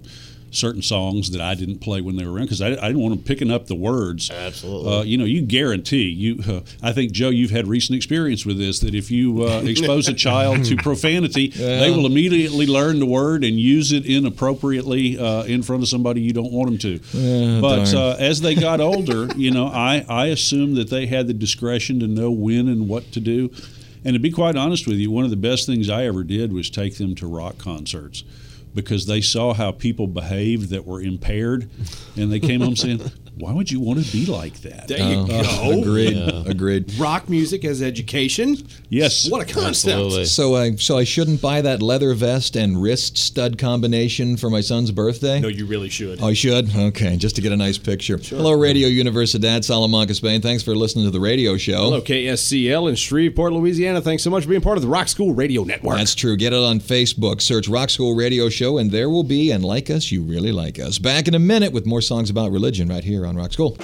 certain 0.51 0.81
songs 0.81 1.31
that 1.31 1.41
I 1.41 1.55
didn't 1.55 1.79
play 1.79 2.01
when 2.01 2.15
they 2.15 2.25
were 2.25 2.33
around 2.33 2.45
because 2.45 2.61
I, 2.61 2.69
I 2.69 2.87
didn't 2.87 2.99
want 2.99 3.15
them 3.15 3.23
picking 3.23 3.51
up 3.51 3.67
the 3.67 3.75
words. 3.75 4.29
Absolutely. 4.29 4.93
Uh, 4.93 5.03
you 5.03 5.17
know, 5.17 5.25
you 5.25 5.41
guarantee 5.41 6.09
you. 6.09 6.43
Uh, 6.47 6.61
I 6.81 6.93
think 6.93 7.11
Joe, 7.11 7.29
you've 7.29 7.51
had 7.51 7.67
recent 7.67 7.95
experience 7.95 8.45
with 8.45 8.57
this. 8.57 8.79
That 8.79 8.95
if 8.95 9.11
you 9.11 9.43
uh, 9.43 9.61
expose 9.61 10.07
a 10.07 10.13
child 10.27 10.63
to 10.65 10.75
profanity, 10.77 11.49
they 11.49 11.91
will 11.91 12.05
immediately 12.05 12.65
learn 12.65 12.99
the 12.99 13.05
word 13.05 13.43
and 13.43 13.59
use 13.59 13.91
it 13.91 14.05
inappropriately 14.05 15.17
uh, 15.19 15.43
in 15.43 15.63
front 15.63 15.83
of 15.83 15.89
somebody 15.89 16.21
you 16.21 16.33
don't 16.33 16.51
want 16.51 16.69
them 16.69 16.77
to. 16.77 17.61
but 17.61 17.93
uh, 17.93 18.15
as 18.19 18.41
they 18.41 18.55
got 18.55 18.79
older, 18.79 19.27
you 19.35 19.51
know, 19.51 19.67
I 19.67 20.05
I 20.07 20.27
assumed 20.27 20.77
that 20.77 20.89
they 20.89 21.07
had 21.07 21.27
the 21.27 21.33
discretion 21.33 21.99
to 21.99 22.07
know 22.07 22.31
when 22.31 22.67
and 22.67 22.87
what 22.87 23.11
to 23.13 23.19
do. 23.19 23.51
And 24.05 24.13
to 24.13 24.19
be 24.19 24.31
quite 24.31 24.55
honest 24.55 24.87
with 24.87 24.97
you, 24.97 25.11
one 25.11 25.25
of 25.25 25.31
the 25.31 25.35
best 25.35 25.65
things 25.65 25.89
I 25.89 26.05
ever 26.05 26.23
did 26.23 26.53
was 26.53 26.69
take 26.69 26.97
them 26.97 27.13
to 27.15 27.27
rock 27.27 27.57
concerts 27.57 28.23
because 28.77 29.07
they 29.07 29.21
saw 29.21 29.55
how 29.55 29.71
people 29.71 30.05
behaved 30.05 30.69
that 30.69 30.85
were 30.85 31.01
impaired, 31.01 31.67
and 32.15 32.31
they 32.31 32.39
came 32.39 32.61
home 32.61 32.75
saying, 32.75 33.01
"Why 33.39 33.53
would 33.53 33.71
you 33.71 33.79
want 33.79 34.03
to 34.03 34.11
be 34.11 34.25
like 34.25 34.61
that?" 34.61 34.87
There 34.87 34.99
you 34.99 35.15
oh, 35.19 35.25
go. 35.27 35.81
agreed 35.81 36.17
agreed 36.47 36.93
Rock 36.97 37.29
music 37.29 37.65
as 37.65 37.81
education. 37.81 38.57
Yes. 38.89 39.29
What 39.29 39.41
a 39.41 39.53
concept. 39.53 39.95
Absolutely. 39.95 40.25
so 40.25 40.55
I 40.55 40.75
so 40.75 40.97
I 40.97 41.03
shouldn't 41.03 41.41
buy 41.41 41.61
that 41.61 41.81
leather 41.81 42.13
vest 42.13 42.55
and 42.55 42.81
wrist 42.81 43.17
stud 43.17 43.57
combination 43.57 44.37
for 44.37 44.49
my 44.49 44.61
son's 44.61 44.91
birthday 44.91 45.39
No, 45.39 45.47
you 45.47 45.65
really 45.65 45.89
should. 45.89 46.21
Oh, 46.21 46.27
I 46.27 46.33
should? 46.33 46.75
Okay, 46.75 47.17
just 47.17 47.35
to 47.35 47.41
get 47.41 47.51
a 47.51 47.57
nice 47.57 47.77
picture. 47.77 48.17
Hello, 48.17 48.53
Radio 48.53 48.87
Universidad 48.87 49.63
Salamanca, 49.63 50.13
Spain. 50.13 50.41
Thanks 50.41 50.63
for 50.63 50.75
listening 50.75 51.05
to 51.05 51.11
the 51.11 51.19
radio 51.19 51.57
show. 51.57 51.83
Hello, 51.83 52.01
KSCL 52.01 52.89
in 52.89 52.95
Shreveport, 52.95 53.53
Louisiana. 53.53 54.01
Thanks 54.01 54.23
so 54.23 54.29
much 54.29 54.43
for 54.43 54.49
being 54.49 54.61
part 54.61 54.77
of 54.77 54.81
the 54.81 54.89
Rock 54.89 55.07
School 55.07 55.33
Radio 55.33 55.63
Network. 55.63 55.97
That's 55.97 56.15
true. 56.15 56.35
Get 56.37 56.53
it 56.53 56.59
on 56.59 56.79
Facebook. 56.79 57.41
Search 57.41 57.67
Rock 57.67 57.89
School 57.89 58.15
Radio 58.15 58.49
Show, 58.49 58.77
and 58.77 58.91
there 58.91 59.09
will 59.09 59.23
be, 59.23 59.51
and 59.51 59.63
like 59.63 59.89
us, 59.89 60.11
you 60.11 60.23
really 60.23 60.51
like 60.51 60.79
us. 60.79 60.97
Back 60.97 61.27
in 61.27 61.35
a 61.35 61.39
minute 61.39 61.73
with 61.73 61.85
more 61.85 62.01
songs 62.01 62.29
about 62.29 62.51
religion 62.51 62.87
right 62.87 63.03
here 63.03 63.25
on 63.27 63.35
Rock 63.35 63.53
School. 63.53 63.77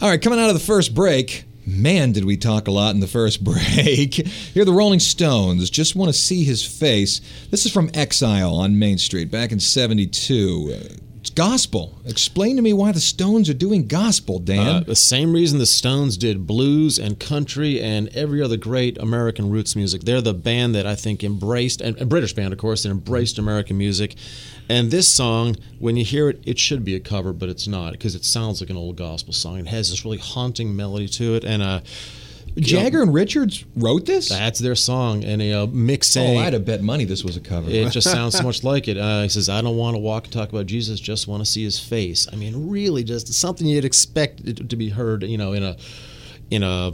All 0.00 0.10
right, 0.10 0.20
coming 0.20 0.38
out 0.38 0.48
of 0.48 0.54
the 0.54 0.64
first 0.64 0.94
break. 0.94 1.44
Man, 1.66 2.12
did 2.12 2.26
we 2.26 2.36
talk 2.36 2.68
a 2.68 2.70
lot 2.70 2.94
in 2.94 3.00
the 3.00 3.06
first 3.06 3.42
break. 3.44 4.14
Here 4.14 4.64
the 4.66 4.72
Rolling 4.72 5.00
Stones. 5.00 5.70
Just 5.70 5.96
want 5.96 6.10
to 6.10 6.12
see 6.12 6.44
his 6.44 6.62
face. 6.62 7.22
This 7.50 7.64
is 7.64 7.72
from 7.72 7.90
Exile 7.94 8.54
on 8.54 8.78
Main 8.78 8.98
Street 8.98 9.30
back 9.30 9.50
in 9.50 9.60
72. 9.60 10.98
It's 11.24 11.30
gospel. 11.30 12.02
Explain 12.04 12.56
to 12.56 12.62
me 12.62 12.74
why 12.74 12.92
the 12.92 13.00
Stones 13.00 13.48
are 13.48 13.54
doing 13.54 13.86
gospel, 13.86 14.38
Dan. 14.38 14.68
Uh, 14.68 14.80
the 14.80 14.94
same 14.94 15.32
reason 15.32 15.58
the 15.58 15.64
Stones 15.64 16.18
did 16.18 16.46
blues 16.46 16.98
and 16.98 17.18
country 17.18 17.80
and 17.80 18.08
every 18.08 18.42
other 18.42 18.58
great 18.58 18.98
American 18.98 19.48
roots 19.48 19.74
music. 19.74 20.02
They're 20.02 20.20
the 20.20 20.34
band 20.34 20.74
that 20.74 20.86
I 20.86 20.94
think 20.94 21.24
embraced, 21.24 21.80
and 21.80 21.98
a 21.98 22.04
British 22.04 22.34
band, 22.34 22.52
of 22.52 22.58
course, 22.58 22.82
that 22.82 22.90
embraced 22.90 23.38
American 23.38 23.78
music. 23.78 24.16
And 24.68 24.90
this 24.90 25.08
song, 25.08 25.56
when 25.78 25.96
you 25.96 26.04
hear 26.04 26.28
it, 26.28 26.42
it 26.44 26.58
should 26.58 26.84
be 26.84 26.94
a 26.94 27.00
cover, 27.00 27.32
but 27.32 27.48
it's 27.48 27.66
not 27.66 27.92
because 27.92 28.14
it 28.14 28.26
sounds 28.26 28.60
like 28.60 28.68
an 28.68 28.76
old 28.76 28.96
gospel 28.96 29.32
song. 29.32 29.60
It 29.60 29.68
has 29.68 29.88
this 29.88 30.04
really 30.04 30.18
haunting 30.18 30.76
melody 30.76 31.08
to 31.08 31.36
it, 31.36 31.44
and 31.44 31.62
uh, 31.62 31.80
Jagger 32.56 33.02
and 33.02 33.12
Richards 33.12 33.64
wrote 33.76 34.06
this? 34.06 34.28
that's 34.28 34.60
their 34.60 34.74
song. 34.74 35.24
And 35.24 35.42
a 35.42 35.52
uh, 35.52 35.66
Mick 35.66 36.04
Oh, 36.16 36.38
I'd 36.38 36.52
have 36.52 36.64
bet 36.64 36.82
money 36.82 37.04
this 37.04 37.24
was 37.24 37.36
a 37.36 37.40
cover. 37.40 37.70
it 37.70 37.90
just 37.90 38.10
sounds 38.10 38.36
so 38.36 38.42
much 38.44 38.62
like 38.62 38.86
it. 38.88 38.96
Uh, 38.96 39.22
he 39.22 39.28
says, 39.28 39.48
"I 39.48 39.60
don't 39.60 39.76
want 39.76 39.94
to 39.94 39.98
walk 39.98 40.24
and 40.24 40.32
talk 40.32 40.50
about 40.50 40.66
Jesus, 40.66 41.00
just 41.00 41.26
want 41.26 41.40
to 41.44 41.50
see 41.50 41.64
His 41.64 41.78
face." 41.80 42.28
I 42.32 42.36
mean, 42.36 42.68
really, 42.68 43.02
just 43.04 43.32
something 43.32 43.66
you'd 43.66 43.84
expect 43.84 44.68
to 44.68 44.76
be 44.76 44.88
heard, 44.90 45.22
you 45.24 45.38
know, 45.38 45.52
in 45.52 45.62
a 45.64 45.76
in 46.50 46.62
a 46.62 46.92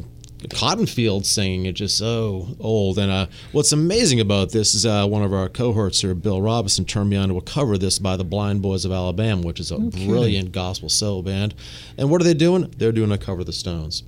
cotton 0.49 0.87
field 0.87 1.27
singing. 1.27 1.66
It 1.66 1.73
just 1.73 1.99
so 1.99 2.57
old. 2.59 2.99
And 2.99 3.11
uh, 3.12 3.27
what's 3.53 3.73
amazing 3.73 4.20
about 4.20 4.53
this 4.53 4.75
is 4.75 4.87
uh, 4.87 5.07
one 5.07 5.23
of 5.23 5.35
our 5.35 5.49
cohorts 5.51 6.01
here, 6.01 6.14
Bill 6.14 6.40
Robison, 6.40 6.87
turned 6.87 7.11
me 7.11 7.16
on 7.18 7.29
to 7.29 7.37
a 7.37 7.42
cover 7.42 7.75
of 7.75 7.81
this 7.81 7.99
by 7.99 8.16
the 8.16 8.25
Blind 8.25 8.62
Boys 8.62 8.87
of 8.87 8.92
Alabama, 8.92 9.42
which 9.42 9.61
is 9.61 9.70
a 9.70 9.79
brilliant 9.79 10.53
gospel 10.53 10.88
soul 10.88 11.23
band. 11.23 11.55
And 11.99 12.09
what 12.11 12.20
are 12.23 12.25
they 12.25 12.33
doing? 12.35 12.73
They're 12.79 12.92
doing 12.92 13.12
a 13.12 13.18
cover 13.18 13.40
of 13.40 13.46
the 13.46 13.53
Stones. 13.53 14.03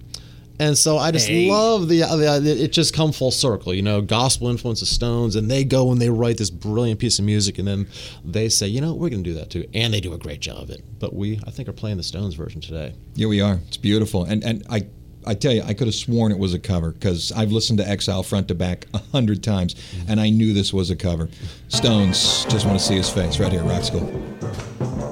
And 0.62 0.78
so 0.78 0.96
I 0.96 1.10
just 1.10 1.28
Hey. 1.28 1.50
love 1.50 1.88
the, 1.88 2.00
the 2.00 2.56
it 2.64 2.72
just 2.72 2.94
come 2.94 3.10
full 3.12 3.30
circle, 3.32 3.74
you 3.74 3.82
know, 3.82 4.00
gospel 4.00 4.48
influence 4.48 4.80
of 4.80 4.88
Stones, 4.88 5.34
and 5.36 5.50
they 5.50 5.64
go 5.64 5.90
and 5.90 6.00
they 6.00 6.08
write 6.10 6.38
this 6.38 6.50
brilliant 6.50 7.00
piece 7.00 7.18
of 7.18 7.24
music, 7.24 7.58
and 7.58 7.66
then 7.66 7.86
they 8.24 8.48
say, 8.48 8.66
you 8.68 8.80
know, 8.80 8.94
we're 8.94 9.10
going 9.10 9.24
to 9.24 9.30
do 9.30 9.34
that 9.34 9.50
too, 9.50 9.66
and 9.74 9.92
they 9.92 10.00
do 10.00 10.12
a 10.14 10.18
great 10.18 10.40
job 10.40 10.58
of 10.62 10.70
it. 10.70 10.82
But 11.00 11.14
we, 11.14 11.40
I 11.46 11.50
think, 11.50 11.68
are 11.68 11.72
playing 11.72 11.96
the 11.96 12.02
Stones 12.02 12.34
version 12.34 12.60
today. 12.60 12.94
Here 13.16 13.28
we 13.28 13.40
are. 13.40 13.60
It's 13.66 13.76
beautiful. 13.76 14.24
And 14.24 14.44
and 14.44 14.62
I 14.70 14.86
I 15.26 15.34
tell 15.34 15.52
you, 15.52 15.62
I 15.62 15.74
could 15.74 15.86
have 15.88 15.94
sworn 15.94 16.32
it 16.32 16.38
was 16.38 16.54
a 16.54 16.58
cover 16.58 16.92
because 16.92 17.32
I've 17.32 17.52
listened 17.52 17.78
to 17.80 17.88
Exile 17.88 18.22
front 18.22 18.48
to 18.48 18.54
back 18.54 18.86
a 18.94 18.98
hundred 18.98 19.42
times, 19.42 19.74
and 20.08 20.20
I 20.20 20.30
knew 20.30 20.52
this 20.52 20.72
was 20.72 20.90
a 20.90 20.96
cover. 20.96 21.28
Stones, 21.68 22.44
just 22.48 22.66
want 22.66 22.78
to 22.78 22.84
see 22.84 22.96
his 22.96 23.08
face 23.10 23.38
right 23.40 23.50
here, 23.52 23.62
Rock 23.64 23.84
School. 23.84 25.11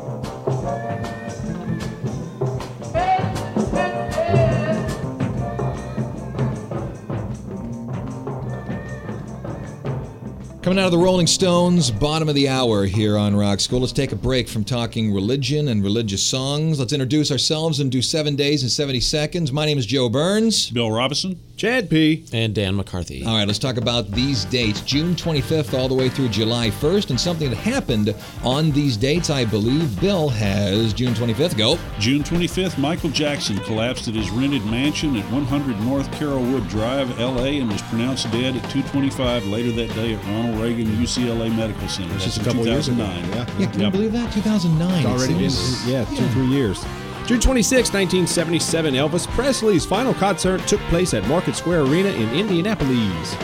Coming 10.70 10.85
out 10.85 10.87
of 10.87 10.92
the 10.92 10.98
Rolling 10.98 11.26
Stones, 11.26 11.90
bottom 11.90 12.28
of 12.28 12.37
the 12.37 12.48
hour 12.48 12.85
here 12.85 13.18
on 13.18 13.35
Rock 13.35 13.59
School. 13.59 13.80
Let's 13.80 13.92
take 13.92 14.12
a 14.12 14.16
break 14.16 14.48
from 14.48 14.62
talking 14.62 15.12
religion 15.12 15.66
and 15.66 15.83
religious 15.83 16.22
songs. 16.22 16.78
Let's 16.78 16.92
introduce 16.92 17.33
ourselves 17.33 17.80
and 17.80 17.90
do 17.90 18.00
seven 18.00 18.37
days 18.37 18.62
and 18.62 18.70
70 18.70 19.00
seconds. 19.00 19.50
My 19.50 19.66
name 19.66 19.78
is 19.78 19.87
Joe 19.87 20.09
Burns. 20.09 20.70
Bill 20.70 20.92
Robison. 20.92 21.40
Chad 21.61 21.90
P. 21.90 22.25
And 22.33 22.55
Dan 22.55 22.75
McCarthy. 22.75 23.23
All 23.23 23.37
right, 23.37 23.46
let's 23.46 23.59
talk 23.59 23.77
about 23.77 24.11
these 24.12 24.46
dates 24.46 24.81
June 24.81 25.14
25th 25.14 25.79
all 25.79 25.88
the 25.88 25.94
way 25.94 26.09
through 26.09 26.31
July 26.31 26.70
1st, 26.70 27.11
and 27.11 27.20
something 27.20 27.51
that 27.51 27.57
happened 27.57 28.14
on 28.42 28.70
these 28.70 28.96
dates. 28.96 29.29
I 29.29 29.44
believe 29.44 30.01
Bill 30.01 30.31
has 30.31 30.94
June 30.94 31.12
25th. 31.12 31.59
Go. 31.59 31.79
June 31.99 32.23
25th, 32.23 32.79
Michael 32.79 33.11
Jackson 33.11 33.59
collapsed 33.59 34.09
at 34.09 34.14
his 34.14 34.31
rented 34.31 34.64
mansion 34.64 35.14
at 35.16 35.31
100 35.31 35.79
North 35.81 36.11
Carolwood 36.12 36.66
Drive, 36.70 37.20
L.A., 37.20 37.59
and 37.59 37.70
was 37.70 37.83
pronounced 37.83 38.31
dead 38.33 38.57
at 38.57 38.62
2:25 38.70 39.51
later 39.51 39.70
that 39.73 39.94
day 39.94 40.14
at 40.14 40.25
Ronald 40.29 40.59
Reagan 40.62 40.87
UCLA 40.96 41.55
Medical 41.55 41.87
Center. 41.88 42.09
That's 42.14 42.25
That's 42.25 42.37
just 42.37 42.38
a 42.38 42.40
in 42.40 42.57
couple 42.57 42.66
years 42.66 42.88
ago. 42.88 43.03
Yeah. 43.03 43.46
Yeah, 43.59 43.70
can 43.70 43.81
you 43.83 43.90
believe 43.90 44.12
that? 44.12 44.33
2009. 44.33 44.96
It's 44.96 45.05
already 45.05 45.35
been, 45.35 45.92
yeah, 45.92 46.07
two, 46.07 46.27
three 46.29 46.46
years. 46.46 46.83
June 47.30 47.38
26, 47.38 47.92
1977, 47.92 48.94
Elvis 48.94 49.28
Presley's 49.28 49.86
final 49.86 50.12
concert 50.14 50.60
took 50.66 50.80
place 50.88 51.14
at 51.14 51.24
Market 51.28 51.54
Square 51.54 51.82
Arena 51.82 52.08
in 52.08 52.28
Indianapolis. 52.30 53.36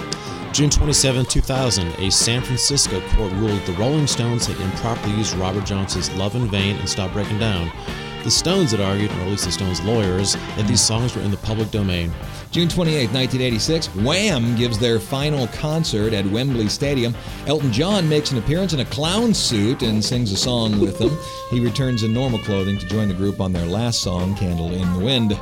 June 0.51 0.69
27, 0.69 1.25
2000, 1.25 1.95
a 2.01 2.11
San 2.11 2.43
Francisco 2.43 3.01
court 3.11 3.31
ruled 3.35 3.61
the 3.61 3.75
Rolling 3.75 4.09
Stones 4.09 4.47
had 4.47 4.61
improperly 4.61 5.15
used 5.15 5.37
Robert 5.37 5.65
Johnson's 5.65 6.13
Love 6.17 6.35
in 6.35 6.49
Vain 6.49 6.75
and 6.79 6.89
Stop 6.89 7.13
Breaking 7.13 7.39
Down. 7.39 7.71
The 8.27 8.33
Stones 8.33 8.73
had 8.73 8.81
argued, 8.81 9.13
or 9.13 9.21
at 9.21 9.29
least 9.29 9.45
the 9.45 9.53
Stones' 9.53 9.81
lawyers, 9.83 10.33
that 10.57 10.67
these 10.67 10.81
songs 10.81 11.15
were 11.15 11.23
in 11.23 11.31
the 11.31 11.37
public 11.37 11.71
domain. 11.71 12.13
June 12.51 12.69
28, 12.69 13.13
1986, 13.13 13.87
Wham 13.95 14.57
gives 14.57 14.81
their 14.81 14.99
final 14.99 15.47
concert 15.47 16.13
at 16.13 16.27
Wembley 16.27 16.69
Stadium. 16.69 17.15
Elton 17.47 17.73
John 17.73 18.09
makes 18.09 18.33
an 18.33 18.39
appearance 18.39 18.73
in 18.73 18.81
a 18.81 18.85
clown 18.87 19.33
suit 19.33 19.83
and 19.83 20.05
sings 20.05 20.33
a 20.33 20.37
song 20.37 20.81
with 20.81 20.99
them. 20.99 21.17
He 21.51 21.61
returns 21.61 22.03
in 22.03 22.13
normal 22.13 22.41
clothing 22.41 22.81
to 22.81 22.87
join 22.89 23.07
the 23.07 23.15
group 23.15 23.41
on 23.41 23.53
their 23.53 23.67
last 23.67 24.01
song, 24.01 24.35
Candle 24.35 24.73
in 24.73 24.93
the 24.95 25.05
Wind. 25.05 25.39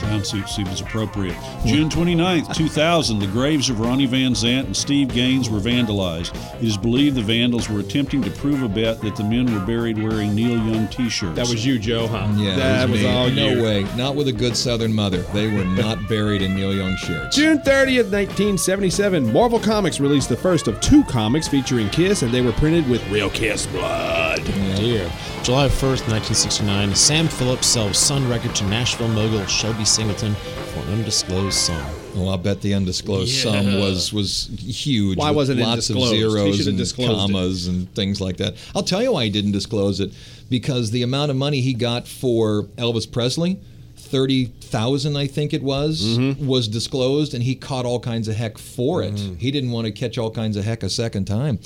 Clown 0.00 0.24
suit 0.24 0.48
seems 0.48 0.80
appropriate. 0.80 1.36
June 1.66 1.88
29th, 1.88 2.54
2000, 2.54 3.18
the 3.18 3.26
graves 3.26 3.68
of 3.68 3.80
Ronnie 3.80 4.06
Van 4.06 4.32
Zant 4.32 4.64
and 4.66 4.76
Steve 4.76 5.08
Gaines 5.08 5.48
were 5.50 5.58
vandalized. 5.60 6.34
It 6.56 6.66
is 6.66 6.76
believed 6.76 7.16
the 7.16 7.22
vandals 7.22 7.68
were 7.68 7.80
attempting 7.80 8.22
to 8.22 8.30
prove 8.30 8.62
a 8.62 8.68
bet 8.68 9.00
that 9.02 9.16
the 9.16 9.24
men 9.24 9.52
were 9.52 9.64
buried 9.64 9.98
wearing 10.02 10.34
Neil 10.34 10.56
Young 10.66 10.88
t-shirts. 10.88 11.36
That 11.36 11.48
was 11.48 11.64
you, 11.66 11.78
Joe, 11.78 12.06
huh? 12.06 12.28
Yeah, 12.36 12.56
that 12.56 12.88
it 12.88 12.92
was, 12.92 13.00
me. 13.02 13.06
all 13.08 13.30
No 13.30 13.48
you. 13.50 13.62
way. 13.62 13.86
Not 13.96 14.16
with 14.16 14.28
a 14.28 14.32
good 14.32 14.56
Southern 14.56 14.92
mother. 14.94 15.18
They 15.34 15.46
were 15.48 15.64
not 15.64 15.98
buried 16.08 16.42
in 16.42 16.54
Neil 16.54 16.74
Young 16.74 16.96
shirts. 16.96 17.36
June 17.36 17.58
30th, 17.58 18.10
1977, 18.10 19.32
Marvel 19.32 19.60
Comics 19.60 20.00
released 20.00 20.28
the 20.28 20.36
first 20.36 20.66
of 20.68 20.80
two 20.80 21.04
comics 21.04 21.46
featuring 21.48 21.88
Kiss, 21.90 22.22
and 22.22 22.32
they 22.32 22.40
were 22.40 22.52
printed 22.52 22.88
with 22.88 23.06
real 23.10 23.30
Kiss 23.30 23.66
blood. 23.66 24.40
Dear. 24.80 25.12
July 25.42 25.68
1st, 25.68 26.08
1969, 26.08 26.94
Sam 26.94 27.28
Phillips 27.28 27.66
sells 27.66 27.98
Sun 27.98 28.26
Record 28.30 28.54
to 28.56 28.64
Nashville 28.64 29.08
mogul 29.08 29.44
Shelby 29.44 29.84
Singleton 29.84 30.34
for 30.34 30.80
an 30.80 30.94
undisclosed 30.94 31.54
sum. 31.56 31.84
Well, 32.14 32.30
I'll 32.30 32.38
bet 32.38 32.62
the 32.62 32.72
undisclosed 32.72 33.30
sum 33.30 33.78
was 33.78 34.10
was 34.12 34.48
huge. 34.58 35.18
Why 35.18 35.32
wasn't 35.32 35.60
it 35.60 35.64
lots 35.64 35.86
disclosed? 35.88 36.14
of 36.14 36.18
zeros 36.32 36.66
and 36.66 36.78
disclosed 36.78 37.10
it. 37.12 37.14
commas 37.32 37.66
and 37.66 37.94
things 37.94 38.22
like 38.22 38.38
that? 38.38 38.54
I'll 38.74 38.82
tell 38.82 39.02
you 39.02 39.12
why 39.12 39.24
he 39.24 39.30
didn't 39.30 39.52
disclose 39.52 40.00
it 40.00 40.12
because 40.48 40.90
the 40.92 41.02
amount 41.02 41.30
of 41.30 41.36
money 41.36 41.60
he 41.60 41.74
got 41.74 42.08
for 42.08 42.62
Elvis 42.76 43.10
Presley. 43.10 43.60
Thirty 43.96 44.46
thousand, 44.46 45.16
I 45.16 45.26
think 45.26 45.52
it 45.52 45.62
was, 45.62 46.02
Mm-hmm. 46.18 46.46
was 46.46 46.66
disclosed, 46.68 47.34
and 47.34 47.42
he 47.42 47.54
caught 47.54 47.84
all 47.84 48.00
kinds 48.00 48.28
of 48.28 48.34
heck 48.34 48.56
for 48.56 49.02
it. 49.02 49.14
Mm. 49.14 49.38
He 49.38 49.50
didn't 49.50 49.70
want 49.72 49.84
to 49.86 49.92
catch 49.92 50.16
all 50.18 50.30
kinds 50.30 50.56
of 50.56 50.64
heck 50.64 50.82
a 50.82 50.88
second 50.90 51.26
time. 51.26 51.58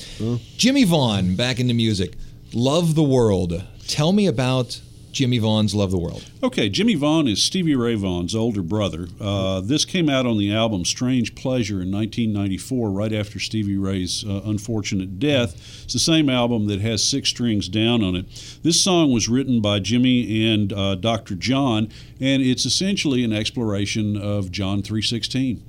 Jimmie 0.58 0.84
Vaughan, 0.84 1.36
back 1.36 1.58
into 1.60 1.72
music, 1.74 2.14
"Love 2.54 2.94
the 2.94 3.02
World." 3.02 3.64
Tell 3.86 4.12
me 4.12 4.26
about 4.26 4.80
Jimmie 5.12 5.38
Vaughan's 5.38 5.74
"Love 5.74 5.90
the 5.90 5.98
World." 5.98 6.24
Okay, 6.42 6.68
Jimmie 6.68 6.94
Vaughan 6.94 7.28
is 7.28 7.42
Stevie 7.42 7.74
Ray 7.74 7.94
Vaughan's 7.94 8.34
older 8.34 8.62
brother. 8.62 9.08
Uh, 9.20 9.60
this 9.60 9.84
came 9.84 10.08
out 10.08 10.26
on 10.26 10.38
the 10.38 10.52
album 10.52 10.84
Strange 10.84 11.34
Pleasure 11.34 11.82
in 11.82 11.90
1994, 11.92 12.90
right 12.90 13.12
after 13.12 13.38
Stevie 13.38 13.76
Ray's 13.76 14.24
uh, 14.24 14.40
unfortunate 14.44 15.18
death. 15.18 15.54
It's 15.84 15.92
the 15.92 15.98
same 15.98 16.28
album 16.28 16.66
that 16.66 16.80
has 16.80 17.02
Six 17.02 17.28
Strings 17.30 17.68
Down 17.68 18.02
on 18.02 18.16
it. 18.16 18.58
This 18.62 18.82
song 18.82 19.12
was 19.12 19.28
written 19.28 19.60
by 19.60 19.78
Jimmy 19.78 20.46
and 20.52 20.72
uh, 20.72 20.94
Dr. 20.96 21.34
John, 21.34 21.88
and 22.20 22.42
it's 22.42 22.64
essentially 22.64 23.24
an 23.24 23.32
exploration 23.32 24.16
of 24.16 24.50
John 24.50 24.82
3:16. 24.82 25.60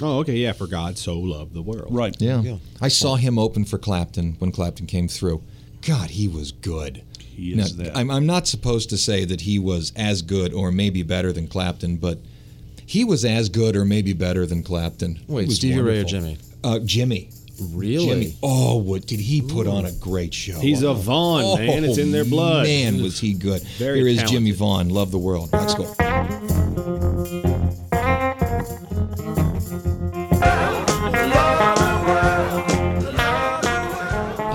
Oh, 0.00 0.20
okay, 0.20 0.36
yeah, 0.36 0.52
for 0.52 0.68
God 0.68 0.96
so 0.96 1.18
loved 1.18 1.54
the 1.54 1.62
world. 1.62 1.92
Right. 1.92 2.14
Yeah. 2.20 2.58
I 2.80 2.86
saw 2.88 3.16
him 3.16 3.36
open 3.38 3.64
for 3.64 3.78
Clapton 3.78 4.36
when 4.38 4.52
Clapton 4.52 4.86
came 4.86 5.08
through. 5.08 5.42
God, 5.86 6.10
he 6.10 6.28
was 6.28 6.52
good. 6.52 7.02
He 7.18 7.52
is 7.52 7.76
Now, 7.76 7.84
that. 7.84 7.96
I'm, 7.96 8.10
I'm 8.10 8.26
not 8.26 8.46
supposed 8.46 8.90
to 8.90 8.98
say 8.98 9.24
that 9.24 9.42
he 9.42 9.58
was 9.58 9.92
as 9.96 10.22
good 10.22 10.52
or 10.52 10.72
maybe 10.72 11.02
better 11.02 11.32
than 11.32 11.46
Clapton, 11.46 11.96
but 11.96 12.18
he 12.84 13.04
was 13.04 13.24
as 13.24 13.48
good 13.48 13.76
or 13.76 13.84
maybe 13.84 14.12
better 14.12 14.44
than 14.46 14.62
Clapton. 14.62 15.16
He 15.16 15.24
Wait, 15.32 15.46
was 15.46 15.56
Stevie 15.56 15.80
Ray 15.80 16.00
or. 16.00 16.04
Jimmy? 16.04 16.38
Uh, 16.64 16.78
Jimmy. 16.80 17.30
Really? 17.72 18.06
Jimmy. 18.06 18.36
Oh, 18.42 18.76
what 18.76 19.06
did 19.06 19.20
he 19.20 19.42
put 19.42 19.66
on 19.66 19.84
a 19.84 19.92
great 19.92 20.32
show? 20.32 20.58
He's 20.60 20.82
a 20.82 20.94
Vaughan, 20.94 21.64
man. 21.66 21.84
It's 21.84 21.98
in 21.98 22.12
their 22.12 22.24
blood. 22.24 22.66
Oh, 22.66 22.68
Man, 22.68 23.02
was 23.02 23.18
he 23.18 23.34
good. 23.34 23.62
Very 23.78 23.98
Here 23.98 24.08
is 24.08 24.16
talented. 24.18 24.34
Jimmie 24.36 24.52
Vaughan. 24.52 24.88
Love 24.90 25.10
the 25.10 25.18
world. 25.18 25.50
Let's 25.52 25.74
go. 25.74 26.67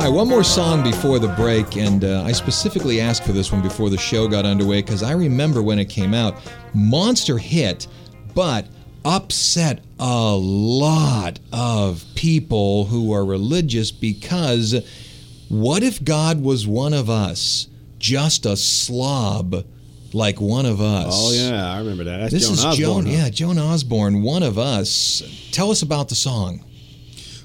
All 0.04 0.10
right, 0.10 0.18
one 0.18 0.28
more 0.28 0.44
song 0.44 0.84
before 0.84 1.18
the 1.18 1.30
break, 1.30 1.78
and 1.78 2.04
uh, 2.04 2.24
I 2.24 2.34
specifically 2.34 3.00
asked 3.00 3.24
for 3.24 3.32
this 3.32 3.54
one 3.54 3.62
before 3.62 3.90
the 3.90 3.98
show 3.98 4.28
got 4.28 4.44
underway 4.44 4.82
because 4.82 5.02
I 5.02 5.14
remember 5.14 5.64
when 5.64 5.80
it 5.80 5.86
came 5.86 6.14
out. 6.14 6.36
Monster 6.74 7.38
hit, 7.38 7.88
but 8.36 8.68
upset 9.06 9.80
a 10.00 10.36
lot 10.36 11.40
of 11.54 12.04
people 12.16 12.84
who 12.84 13.14
are 13.14 13.24
religious 13.24 13.92
because 13.92 14.76
what 15.48 15.84
if 15.84 16.04
God 16.04 16.44
was 16.44 16.68
one 16.68 16.94
of 16.94 17.10
us, 17.10 17.70
just 17.98 18.46
a 18.46 18.58
slob 18.58 19.66
like 20.12 20.42
one 20.42 20.66
of 20.66 20.82
us? 20.82 21.14
Oh, 21.18 21.32
yeah, 21.32 21.72
I 21.72 21.78
remember 21.78 22.04
that. 22.04 22.18
That's 22.30 22.34
This 22.34 22.44
Joan 22.44 22.54
is 22.56 22.66
Osborne. 22.66 22.78
Joan, 22.78 23.06
huh? 23.06 23.12
yeah, 23.12 23.30
Joan 23.30 23.58
Osborne, 23.58 24.22
one 24.22 24.44
of 24.44 24.60
us. 24.60 25.24
Tell 25.54 25.72
us 25.72 25.82
about 25.82 26.10
the 26.10 26.16
song. 26.16 26.62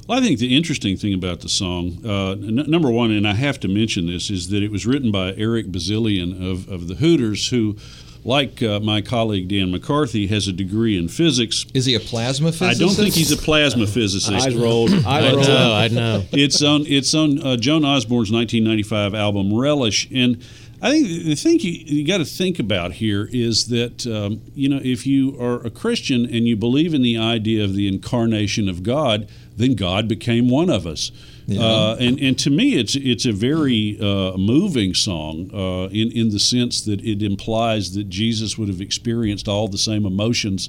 Well, 0.08 0.18
I 0.18 0.22
think 0.22 0.38
the 0.38 0.56
interesting 0.56 0.96
thing 0.96 1.12
about 1.12 1.40
the 1.40 1.50
song, 1.50 1.98
uh, 2.02 2.30
n- 2.30 2.64
number 2.66 2.90
one, 2.90 3.10
and 3.10 3.28
I 3.28 3.34
have 3.34 3.60
to 3.60 3.68
mention 3.68 4.06
this, 4.06 4.30
is 4.30 4.48
that 4.48 4.62
it 4.62 4.70
was 4.70 4.86
written 4.86 5.12
by 5.12 5.34
Eric 5.34 5.70
Bazilian 5.70 6.32
of, 6.42 6.66
of 6.66 6.88
the 6.88 6.94
Hooters, 6.94 7.48
who, 7.48 7.76
like 8.24 8.62
uh, 8.62 8.80
my 8.80 9.02
colleague 9.02 9.48
Dan 9.48 9.70
McCarthy, 9.70 10.26
has 10.28 10.48
a 10.48 10.52
degree 10.52 10.96
in 10.96 11.08
physics. 11.08 11.66
Is 11.74 11.84
he 11.84 11.94
a 11.94 12.00
plasma 12.00 12.52
physicist? 12.52 12.80
I 12.80 12.84
don't 12.86 12.94
think 12.94 13.14
he's 13.14 13.32
a 13.32 13.36
plasma 13.36 13.86
physicist. 13.98 14.46
Eyes 14.46 14.56
rolled. 14.56 14.92
I 15.06 15.30
rolled. 15.30 15.46
know, 15.46 15.74
I 15.74 15.88
know. 15.88 16.24
it's 16.32 16.62
on 16.62 16.86
it's 16.86 17.12
on 17.12 17.46
uh, 17.46 17.56
Joan 17.56 17.84
Osborne's 17.84 18.32
1995 18.32 19.14
album 19.14 19.54
Relish, 19.54 20.08
and 20.10 20.42
I 20.80 20.90
think 20.90 21.08
the 21.08 21.34
thing 21.34 21.58
you, 21.60 21.72
you 21.72 22.06
got 22.06 22.18
to 22.18 22.24
think 22.24 22.58
about 22.58 22.92
here 22.92 23.28
is 23.30 23.66
that 23.66 24.06
um, 24.06 24.40
you 24.54 24.70
know 24.70 24.80
if 24.82 25.06
you 25.06 25.38
are 25.38 25.56
a 25.66 25.70
Christian 25.70 26.24
and 26.24 26.48
you 26.48 26.56
believe 26.56 26.94
in 26.94 27.02
the 27.02 27.18
idea 27.18 27.62
of 27.62 27.74
the 27.74 27.88
incarnation 27.88 28.70
of 28.70 28.82
God, 28.82 29.28
then 29.58 29.74
God 29.74 30.08
became 30.08 30.48
one 30.48 30.70
of 30.70 30.86
us. 30.86 31.12
Uh, 31.50 31.96
and 31.98 32.20
and 32.20 32.38
to 32.38 32.50
me, 32.50 32.74
it's 32.74 32.94
it's 32.94 33.24
a 33.24 33.32
very 33.32 33.98
uh, 34.00 34.36
moving 34.36 34.92
song 34.92 35.50
uh, 35.54 35.88
in 35.88 36.12
in 36.12 36.28
the 36.28 36.38
sense 36.38 36.82
that 36.82 37.00
it 37.02 37.22
implies 37.22 37.94
that 37.94 38.10
Jesus 38.10 38.58
would 38.58 38.68
have 38.68 38.82
experienced 38.82 39.48
all 39.48 39.66
the 39.66 39.78
same 39.78 40.04
emotions 40.04 40.68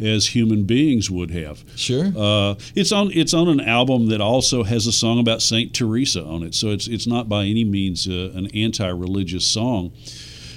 as 0.00 0.28
human 0.28 0.64
beings 0.64 1.10
would 1.10 1.32
have. 1.32 1.64
Sure. 1.74 2.12
Uh, 2.16 2.54
it's 2.76 2.92
on 2.92 3.10
it's 3.12 3.34
on 3.34 3.48
an 3.48 3.60
album 3.60 4.06
that 4.06 4.20
also 4.20 4.62
has 4.62 4.86
a 4.86 4.92
song 4.92 5.18
about 5.18 5.42
Saint 5.42 5.74
Teresa 5.74 6.22
on 6.24 6.44
it, 6.44 6.54
so 6.54 6.68
it's 6.68 6.86
it's 6.86 7.08
not 7.08 7.28
by 7.28 7.46
any 7.46 7.64
means 7.64 8.06
uh, 8.06 8.30
an 8.34 8.46
anti-religious 8.54 9.44
song, 9.44 9.90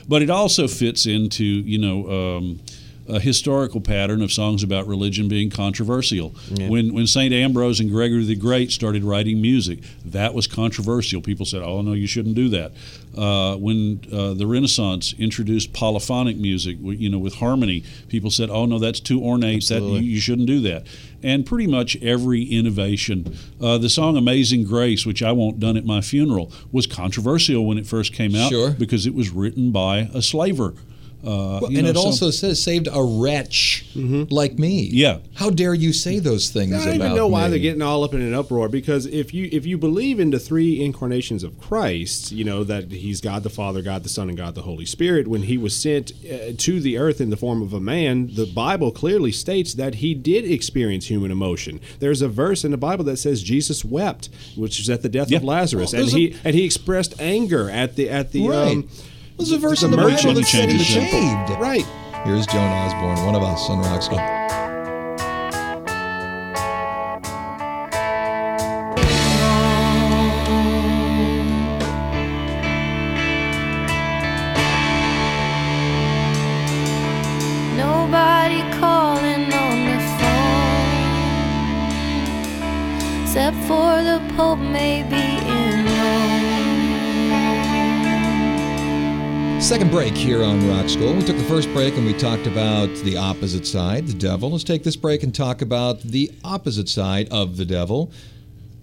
but 0.08 0.22
it 0.22 0.30
also 0.30 0.68
fits 0.68 1.08
into 1.08 1.44
you 1.44 1.80
know. 1.80 2.38
Um, 2.38 2.60
a 3.08 3.20
historical 3.20 3.82
pattern 3.82 4.22
of 4.22 4.32
songs 4.32 4.64
about 4.64 4.88
religion 4.88 5.28
being 5.28 5.50
controversial. 5.50 6.30
When 6.58 6.94
when 6.94 7.08
Saint 7.08 7.34
Ambrose 7.34 7.80
and 7.80 7.90
Gregory 7.90 8.24
the 8.26 8.36
Great 8.36 8.72
started 8.72 9.04
writing 9.04 9.42
music, 9.42 9.80
that 10.06 10.34
was 10.34 10.48
controversial. 10.48 11.22
People 11.22 11.46
said, 11.46 11.62
"Oh 11.62 11.82
no, 11.82 11.94
you 11.94 12.08
shouldn't 12.08 12.36
do 12.36 12.50
that." 12.50 12.72
Uh, 13.18 13.56
when 13.58 14.00
uh, 14.12 14.34
the 14.34 14.48
Renaissance 14.48 15.14
introduced 15.20 15.72
polyphonic 15.74 16.38
music, 16.38 16.78
you 16.82 17.10
know, 17.10 17.20
with 17.20 17.36
harmony, 17.36 17.84
people 18.08 18.32
said, 18.32 18.50
"Oh 18.50 18.66
no, 18.66 18.80
that's 18.80 19.00
too 19.00 19.22
ornate. 19.24 19.68
That 19.68 19.82
you, 19.82 20.00
you 20.00 20.20
shouldn't 20.20 20.48
do 20.48 20.60
that." 20.62 20.86
And 21.22 21.46
pretty 21.46 21.68
much 21.68 21.96
every 22.02 22.44
innovation, 22.44 23.38
uh, 23.62 23.78
the 23.78 23.90
song 23.90 24.18
"Amazing 24.18 24.64
Grace," 24.66 25.06
which 25.06 25.22
I 25.22 25.32
won't 25.32 25.60
done 25.60 25.78
at 25.78 25.86
my 25.86 26.02
funeral, 26.02 26.52
was 26.72 26.88
controversial 26.88 27.66
when 27.66 27.78
it 27.78 27.86
first 27.86 28.14
came 28.14 28.36
out 28.36 28.50
Sure. 28.50 28.72
because 28.72 29.06
it 29.06 29.14
was 29.14 29.30
written 29.30 29.72
by 29.72 30.10
a 30.14 30.22
slaver. 30.22 30.74
Uh, 31.24 31.60
Well, 31.62 31.66
and 31.68 31.74
know, 31.84 31.90
it 31.90 31.96
so- 31.96 32.02
also 32.02 32.32
says 32.32 32.62
saved 32.62 32.88
a 32.92 33.02
wretch 33.02 33.86
like 33.96 34.60
me. 34.60 34.90
Yeah. 34.92 35.20
How 35.36 35.50
dare 35.50 35.74
you 35.74 35.94
say 35.94 36.20
those 36.20 36.50
things 36.50 36.74
I 36.74 36.86
don't 36.86 36.96
even 36.96 37.16
know 37.16 37.28
why 37.28 37.46
me? 37.46 37.52
they're 37.52 37.60
getting 37.60 37.82
all 37.82 38.04
up 38.04 38.14
in 38.14 38.22
an 38.22 38.34
uproar 38.34 38.68
because 38.70 39.06
if 39.06 39.34
you 39.34 39.48
if 39.52 39.66
you 39.66 39.78
believe 39.78 40.20
in 40.20 40.32
the 40.32 40.40
three 40.40 40.84
incarnations 40.84 41.44
of 41.44 41.58
Christ, 41.60 42.32
you 42.32 42.44
know 42.44 42.64
that 42.66 42.92
He's 42.92 43.22
God 43.22 43.44
the 43.44 43.50
Father, 43.50 43.82
God 43.82 44.04
the 44.04 44.10
Son, 44.10 44.28
and 44.28 44.38
God 44.38 44.56
the 44.56 44.64
Holy 44.64 44.86
Spirit. 44.86 45.28
When 45.28 45.44
He 45.44 45.58
was 45.58 45.74
sent 45.76 46.12
uh, 46.26 46.52
to 46.58 46.80
the 46.82 46.98
earth 46.98 47.22
in 47.22 47.30
the 47.30 47.38
form 47.38 47.62
of 47.62 47.74
a 47.74 47.80
man, 47.80 48.32
the 48.34 48.46
Bible 48.46 48.92
clearly 48.92 49.32
states 49.32 49.74
that 49.76 49.96
He 49.96 50.14
did 50.14 50.44
experience 50.50 51.06
human 51.08 51.32
emotion. 51.32 51.80
There's 52.00 52.22
a 52.22 52.28
verse 52.28 52.66
in 52.66 52.72
the 52.72 52.78
Bible 52.78 53.06
that 53.06 53.18
says 53.18 53.42
Jesus 53.44 53.86
wept, 53.86 54.30
which 54.56 54.80
is 54.80 54.90
at 54.90 55.02
the 55.04 55.10
death 55.10 55.32
Yeah. 55.32 55.38
of 55.38 55.44
Lazarus, 55.46 55.94
Well, 55.94 56.02
and 56.02 56.12
there's 56.12 56.16
a- 56.16 56.18
he 56.32 56.36
and 56.44 56.54
He 56.56 56.64
expressed 56.66 57.14
anger 57.20 57.70
at 57.70 57.96
the 57.96 58.10
at 58.10 58.32
the 58.34 58.48
Right. 58.48 58.72
um, 58.74 58.90
There's 59.38 59.52
a 59.52 59.58
verse 59.58 59.84
in 59.84 59.92
the 59.92 59.98
Bible 59.98 60.34
that 60.34 60.46
said 60.46 60.70
he 60.70 60.78
was 60.78 60.88
saved. 60.88 61.50
right. 61.60 61.86
Here's 62.24 62.46
Joan 62.48 62.70
Osborne, 62.70 63.26
one 63.26 63.36
of 63.36 63.44
us 63.44 63.70
on 63.70 63.80
Rock 63.80 64.02
School. 64.02 64.63
Second 89.74 89.90
break 89.90 90.14
here 90.16 90.44
on 90.44 90.70
Rock 90.70 90.88
School. 90.88 91.16
We 91.16 91.24
took 91.24 91.36
the 91.36 91.44
first 91.46 91.68
break 91.74 91.98
and 91.98 92.06
we 92.06 92.14
talked 92.14 92.46
about 92.46 92.94
the 92.98 93.18
opposite 93.18 93.66
side, 93.66 94.06
the 94.06 94.14
devil. 94.14 94.52
Let's 94.52 94.64
take 94.64 94.84
this 94.84 94.96
break 94.96 95.24
and 95.24 95.34
talk 95.34 95.64
about 95.64 96.00
the 96.02 96.32
opposite 96.44 96.88
side 96.88 97.28
of 97.32 97.58
the 97.58 97.66
devil, 97.66 98.12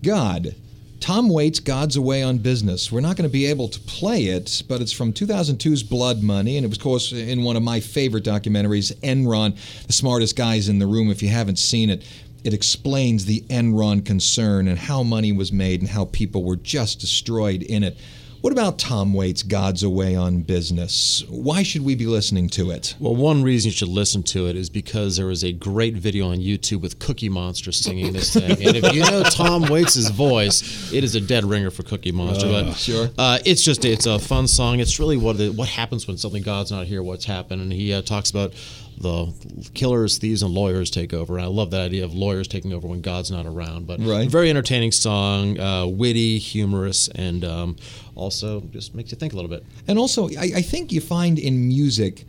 God. 0.03 0.57
Tom 0.99 1.29
Waits' 1.29 1.61
God's 1.61 1.95
Away 1.95 2.25
on 2.25 2.39
Business. 2.39 2.91
We're 2.91 3.03
not 3.03 3.17
going 3.17 3.29
to 3.29 3.33
be 3.33 3.47
able 3.47 3.69
to 3.69 3.79
play 3.79 4.25
it, 4.25 4.65
but 4.69 4.81
it's 4.81 4.91
from 4.91 5.13
2002's 5.13 5.85
Blood 5.85 6.25
Money, 6.25 6.57
and 6.57 6.65
it 6.65 6.69
was, 6.69 6.79
of 6.79 6.83
course, 6.83 7.13
in 7.13 7.45
one 7.45 7.55
of 7.55 7.63
my 7.63 7.79
favorite 7.79 8.25
documentaries, 8.25 8.93
Enron, 8.97 9.57
The 9.87 9.93
Smartest 9.93 10.35
Guys 10.35 10.69
in 10.69 10.81
the 10.81 10.89
Room. 10.89 11.09
If 11.09 11.23
you 11.23 11.29
haven't 11.29 11.61
seen 11.61 11.89
it, 11.89 12.05
it 12.43 12.53
explains 12.53 13.27
the 13.27 13.43
Enron 13.43 14.05
concern 14.05 14.67
and 14.67 14.77
how 14.77 15.05
money 15.05 15.31
was 15.31 15.53
made 15.53 15.83
and 15.83 15.91
how 15.91 16.07
people 16.07 16.43
were 16.43 16.57
just 16.57 16.99
destroyed 16.99 17.63
in 17.63 17.85
it. 17.85 17.97
What 18.41 18.55
about 18.55 18.79
Tom 18.79 19.13
Waits' 19.13 19.43
God's 19.43 19.83
Away 19.83 20.17
on 20.17 20.41
Business? 20.41 21.23
Why 21.29 21.63
should 21.63 21.85
we 21.85 21.95
be 21.95 22.07
listening 22.07 22.49
to 22.51 22.71
it? 22.71 22.95
Well, 22.99 23.15
one 23.15 23.43
reason 23.43 23.69
you 23.69 23.73
should 23.73 23.89
listen 23.89 24.23
to 24.25 24.47
it 24.47 24.57
is 24.57 24.71
because 24.71 25.19
there 25.19 25.31
is 25.31 25.45
a 25.45 25.53
great 25.53 25.93
video 25.93 26.31
on 26.31 26.39
YouTube 26.39 26.81
with 26.81 26.99
Cookie 26.99 27.29
Monster 27.29 27.71
singing 27.71 28.15
this 28.15 28.33
thing. 28.33 28.53
and 28.53 28.77
if 28.77 28.95
you 28.95 29.03
know 29.03 29.23
Tom 29.25 29.69
Waits' 29.69 30.09
voice, 30.09 30.91
it 30.91 31.05
is 31.05 31.15
a 31.15 31.21
dead 31.21 31.45
ringer 31.45 31.71
for 31.71 31.83
Cookie 31.83 32.13
Monster. 32.13 32.47
but 32.47 32.73
sure. 32.73 33.11
uh, 33.19 33.39
it's 33.45 33.63
just 33.63 33.85
it's 33.85 34.07
a 34.07 34.19
fun 34.19 34.49
song. 34.49 34.81
It's 34.81 34.99
really 34.99 35.19
what 35.19 35.39
it, 35.39 35.55
what 35.55 35.69
happens 35.69 36.09
when 36.09 36.17
something 36.17 36.43
God's 36.43 36.71
not 36.71 36.87
here. 36.87 37.03
What's 37.03 37.27
happened, 37.27 37.61
and 37.61 37.71
he 37.71 37.93
uh, 37.93 38.01
talks 38.01 38.31
about 38.31 38.55
the 39.01 39.33
killers, 39.75 40.19
thieves, 40.19 40.43
and 40.43 40.53
lawyers 40.53 40.91
take 40.91 41.15
over. 41.15 41.37
And 41.37 41.45
I 41.45 41.49
love 41.49 41.71
that 41.71 41.81
idea 41.81 42.05
of 42.05 42.15
lawyers 42.15 42.47
taking 42.47 42.73
over 42.73 42.87
when 42.87 43.01
God's 43.01 43.31
not 43.31 43.47
around. 43.47 43.87
But 43.87 44.01
Right. 44.01 44.29
very 44.29 44.51
entertaining 44.51 44.93
song, 44.93 45.59
uh, 45.59 45.87
witty, 45.87 46.39
humorous, 46.39 47.09
and 47.09 47.45
um, 47.45 47.77
also 48.15 48.61
just 48.73 48.95
makes 48.95 49.11
you 49.11 49.17
think 49.17 49.33
a 49.33 49.37
little 49.37 49.51
bit. 49.51 49.65
And 49.89 49.99
also, 49.99 50.29
I, 50.31 50.51
I 50.57 50.63
think 50.63 50.93
you 50.93 51.01
find 51.01 51.39
in 51.39 51.67
music 51.69 52.27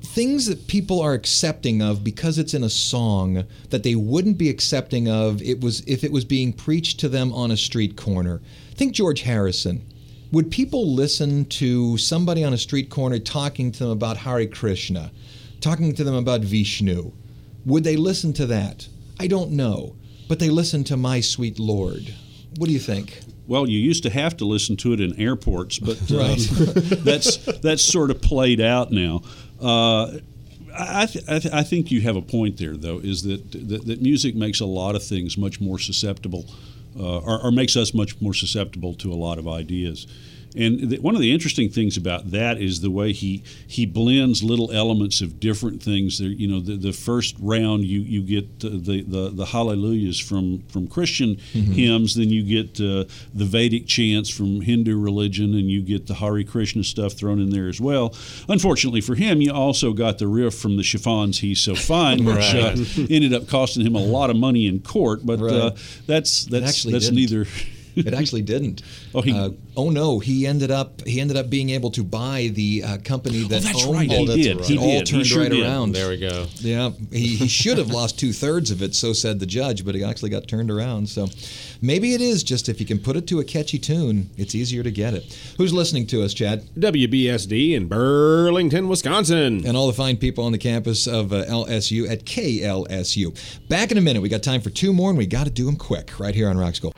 things 0.00 0.46
that 0.46 0.68
people 0.68 1.00
are 1.00 1.12
accepting 1.12 1.82
of 1.82 2.04
because 2.04 2.38
it's 2.38 2.54
in 2.54 2.62
a 2.62 2.70
song 2.70 3.44
that 3.70 3.82
they 3.82 3.94
wouldn't 3.96 4.38
be 4.38 4.48
accepting 4.48 5.08
of 5.08 5.42
it 5.42 5.60
was 5.60 5.82
if 5.86 6.04
it 6.04 6.12
was 6.12 6.24
being 6.24 6.52
preached 6.52 7.00
to 7.00 7.08
them 7.08 7.32
on 7.32 7.50
a 7.50 7.56
street 7.56 7.96
corner. 7.96 8.40
Think 8.74 8.92
George 8.92 9.22
Harrison. 9.22 9.84
Would 10.30 10.50
people 10.50 10.94
listen 10.94 11.46
to 11.46 11.96
somebody 11.98 12.44
on 12.44 12.52
a 12.52 12.58
street 12.58 12.90
corner 12.90 13.18
talking 13.18 13.72
to 13.72 13.78
them 13.80 13.90
about 13.90 14.18
Hare 14.18 14.46
Krishna, 14.46 15.10
talking 15.60 15.94
to 15.94 16.04
them 16.04 16.14
about 16.14 16.40
Vishnu? 16.40 17.12
Would 17.64 17.84
they 17.84 17.96
listen 17.96 18.32
to 18.34 18.46
that? 18.46 18.88
I 19.20 19.26
don't 19.26 19.52
know, 19.52 19.96
but 20.28 20.38
they 20.38 20.50
listen 20.50 20.84
to 20.84 20.96
My 20.96 21.20
Sweet 21.20 21.58
Lord. 21.58 22.14
What 22.56 22.66
do 22.66 22.72
you 22.72 22.78
think? 22.78 23.20
Well, 23.46 23.68
you 23.68 23.78
used 23.78 24.02
to 24.02 24.10
have 24.10 24.36
to 24.38 24.44
listen 24.44 24.76
to 24.78 24.92
it 24.92 25.00
in 25.00 25.18
airports, 25.18 25.78
but 25.78 25.98
uh, 26.10 26.34
that's 27.02 27.36
that's 27.60 27.82
sort 27.82 28.10
of 28.10 28.20
played 28.20 28.60
out 28.60 28.92
now. 28.92 29.22
Uh, 29.60 30.18
I, 30.78 31.06
th- 31.06 31.24
I, 31.28 31.38
th- 31.38 31.54
I 31.54 31.62
think 31.62 31.90
you 31.90 32.02
have 32.02 32.14
a 32.14 32.22
point 32.22 32.58
there, 32.58 32.76
though, 32.76 32.98
is 32.98 33.22
that, 33.22 33.50
that 33.52 33.86
that 33.86 34.02
music 34.02 34.34
makes 34.36 34.60
a 34.60 34.66
lot 34.66 34.94
of 34.94 35.02
things 35.02 35.36
much 35.36 35.60
more 35.60 35.78
susceptible, 35.78 36.44
uh, 36.98 37.18
or, 37.18 37.46
or 37.46 37.50
makes 37.50 37.76
us 37.76 37.94
much 37.94 38.20
more 38.20 38.34
susceptible 38.34 38.94
to 38.94 39.12
a 39.12 39.16
lot 39.16 39.38
of 39.38 39.48
ideas. 39.48 40.06
And 40.58 40.90
th- 40.90 41.00
one 41.00 41.14
of 41.14 41.20
the 41.20 41.32
interesting 41.32 41.70
things 41.70 41.96
about 41.96 42.32
that 42.32 42.60
is 42.60 42.80
the 42.80 42.90
way 42.90 43.12
he 43.12 43.42
he 43.66 43.86
blends 43.86 44.42
little 44.42 44.72
elements 44.72 45.20
of 45.20 45.38
different 45.38 45.82
things. 45.82 46.18
There, 46.18 46.28
you 46.28 46.48
know, 46.48 46.60
the, 46.60 46.76
the 46.76 46.92
first 46.92 47.36
round 47.38 47.84
you 47.84 48.00
you 48.00 48.22
get 48.22 48.44
uh, 48.64 48.70
the, 48.72 49.02
the 49.02 49.30
the 49.30 49.46
hallelujahs 49.46 50.18
from 50.18 50.64
from 50.68 50.88
Christian 50.88 51.36
hymns, 51.52 52.14
then 52.16 52.30
you 52.30 52.42
get 52.42 52.80
uh, 52.80 53.04
the 53.32 53.44
Vedic 53.44 53.86
chants 53.86 54.28
from 54.28 54.60
Hindu 54.60 54.98
religion, 55.00 55.54
and 55.54 55.70
you 55.70 55.80
get 55.80 56.06
the 56.08 56.14
Hare 56.14 56.42
Krishna 56.42 56.82
stuff 56.82 57.12
thrown 57.12 57.40
in 57.40 57.50
there 57.50 57.68
as 57.68 57.80
well. 57.80 58.14
Unfortunately 58.48 59.00
for 59.00 59.14
him, 59.14 59.40
you 59.40 59.52
also 59.52 59.92
got 59.92 60.18
the 60.18 60.26
riff 60.26 60.54
from 60.54 60.76
the 60.76 60.82
chiffons 60.82 61.38
"He's 61.38 61.60
So 61.60 61.76
Fine," 61.76 62.24
which 62.24 62.54
uh, 62.54 62.74
ended 63.08 63.32
up 63.32 63.48
costing 63.48 63.86
him 63.86 63.94
a 63.94 64.02
lot 64.04 64.28
of 64.30 64.36
money 64.36 64.66
in 64.66 64.80
court. 64.80 65.24
But 65.24 65.38
uh, 65.40 65.70
that's 66.06 66.44
that's 66.46 66.82
that's 66.82 67.10
neither. 67.12 67.46
It 68.06 68.14
actually 68.14 68.42
didn't. 68.42 68.82
Oh, 69.14 69.22
he- 69.22 69.32
uh, 69.32 69.50
oh 69.76 69.88
no, 69.90 70.18
he 70.18 70.46
ended 70.46 70.70
up 70.70 71.00
he 71.06 71.18
ended 71.20 71.36
up 71.38 71.48
being 71.48 71.70
able 71.70 71.90
to 71.92 72.04
buy 72.04 72.50
the 72.52 72.82
uh, 72.84 72.98
company 72.98 73.40
that 73.44 73.62
that's 73.62 73.84
owned 73.86 73.96
right, 73.96 74.10
it. 74.10 74.18
he 74.18 74.26
that's 74.26 74.42
did. 74.42 74.56
right. 74.58 74.66
He 74.66 74.74
It 74.74 74.78
all 74.78 74.86
did. 74.86 75.08
He 75.08 75.14
turned 75.14 75.26
sure 75.26 75.42
right 75.42 75.50
did. 75.50 75.64
around. 75.64 75.92
There 75.92 76.08
we 76.10 76.18
go. 76.18 76.46
Yeah, 76.56 76.90
he, 77.10 77.36
he 77.36 77.48
should 77.60 77.78
have 77.78 77.88
lost 77.90 78.18
two 78.18 78.32
thirds 78.34 78.70
of 78.70 78.82
it, 78.82 78.94
so 78.94 79.12
said 79.14 79.40
the 79.40 79.46
judge, 79.46 79.84
but 79.86 79.94
he 79.94 80.04
actually 80.04 80.28
got 80.30 80.46
turned 80.46 80.70
around. 80.70 81.08
So 81.08 81.26
maybe 81.80 82.12
it 82.14 82.20
is 82.20 82.42
just 82.42 82.68
if 82.68 82.80
you 82.80 82.86
can 82.86 82.98
put 82.98 83.16
it 83.16 83.26
to 83.28 83.40
a 83.40 83.44
catchy 83.44 83.78
tune, 83.78 84.28
it's 84.36 84.54
easier 84.54 84.82
to 84.82 84.90
get 84.90 85.14
it. 85.14 85.24
Who's 85.56 85.72
listening 85.72 86.06
to 86.08 86.22
us, 86.22 86.34
Chad? 86.34 86.64
WBSD 86.78 87.72
in 87.74 87.88
Burlington, 87.88 88.88
Wisconsin. 88.88 89.66
And 89.66 89.76
all 89.76 89.86
the 89.86 89.92
fine 89.94 90.18
people 90.18 90.44
on 90.44 90.52
the 90.52 90.58
campus 90.58 91.06
of 91.06 91.32
uh, 91.32 91.44
LSU 91.46 92.08
at 92.10 92.24
KLSU. 92.26 93.68
Back 93.68 93.90
in 93.90 93.96
a 93.98 94.02
minute. 94.02 94.20
We 94.20 94.28
got 94.28 94.42
time 94.42 94.60
for 94.60 94.70
two 94.70 94.92
more, 94.92 95.08
and 95.08 95.18
we 95.18 95.26
got 95.26 95.44
to 95.44 95.50
do 95.50 95.64
them 95.64 95.76
quick 95.76 96.20
right 96.20 96.34
here 96.34 96.48
on 96.50 96.58
Rock 96.58 96.74
School. 96.74 96.92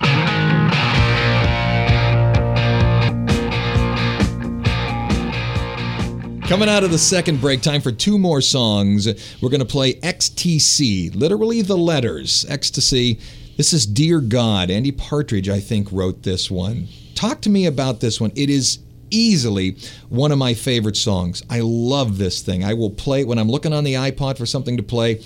Coming 6.51 6.69
out 6.69 6.83
of 6.83 6.91
the 6.91 6.99
second 6.99 7.41
break, 7.41 7.63
time 7.63 7.81
for 7.81 7.93
two 7.93 8.19
more 8.19 8.41
songs. 8.41 9.07
We're 9.41 9.51
going 9.51 9.61
to 9.61 9.65
play 9.65 9.95
XTC, 9.95 11.15
literally 11.15 11.63
the 11.63 11.79
letters. 11.79 12.45
Ecstasy. 12.49 13.21
This 13.57 13.73
is 13.73 13.87
Dear 13.87 14.21
God. 14.21 14.69
Andy 14.69 14.91
Partridge, 14.91 15.49
I 15.49 15.61
think, 15.61 15.93
wrote 15.93 16.25
this 16.25 16.51
one. 16.51 16.89
Talk 17.15 17.41
to 17.43 17.51
me 17.51 17.67
about 17.67 18.01
this 18.01 18.21
one. 18.21 18.33
It 18.35 18.51
is 18.51 18.81
easily 19.11 19.77
one 20.09 20.33
of 20.33 20.39
my 20.39 20.55
favorite 20.55 20.97
songs. 20.97 21.45
I 21.49 21.61
love 21.61 22.19
this 22.19 22.43
thing. 22.43 22.65
I 22.65 22.75
will 22.75 22.91
play 22.91 23.21
it 23.21 23.29
when 23.29 23.39
I'm 23.39 23.49
looking 23.49 23.73
on 23.73 23.85
the 23.85 23.95
iPod 23.95 24.37
for 24.37 24.45
something 24.45 24.77
to 24.77 24.83
play. 24.83 25.23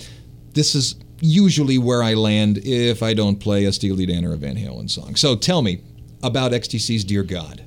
This 0.53 0.75
is 0.75 0.93
usually 1.21 1.79
where 1.79 2.03
I 2.03 2.13
land 2.13 2.59
if 2.59 3.01
I 3.01 3.15
don't 3.15 3.39
play 3.39 3.65
a 3.65 3.73
Steely 3.73 4.05
Dan 4.05 4.25
or 4.25 4.33
a 4.33 4.37
Van 4.37 4.57
Halen 4.57 4.91
song. 4.91 5.15
So 5.15 5.35
tell 5.35 5.63
me 5.63 5.81
about 6.21 6.51
XTC's 6.51 7.03
Dear 7.03 7.23
God. 7.23 7.64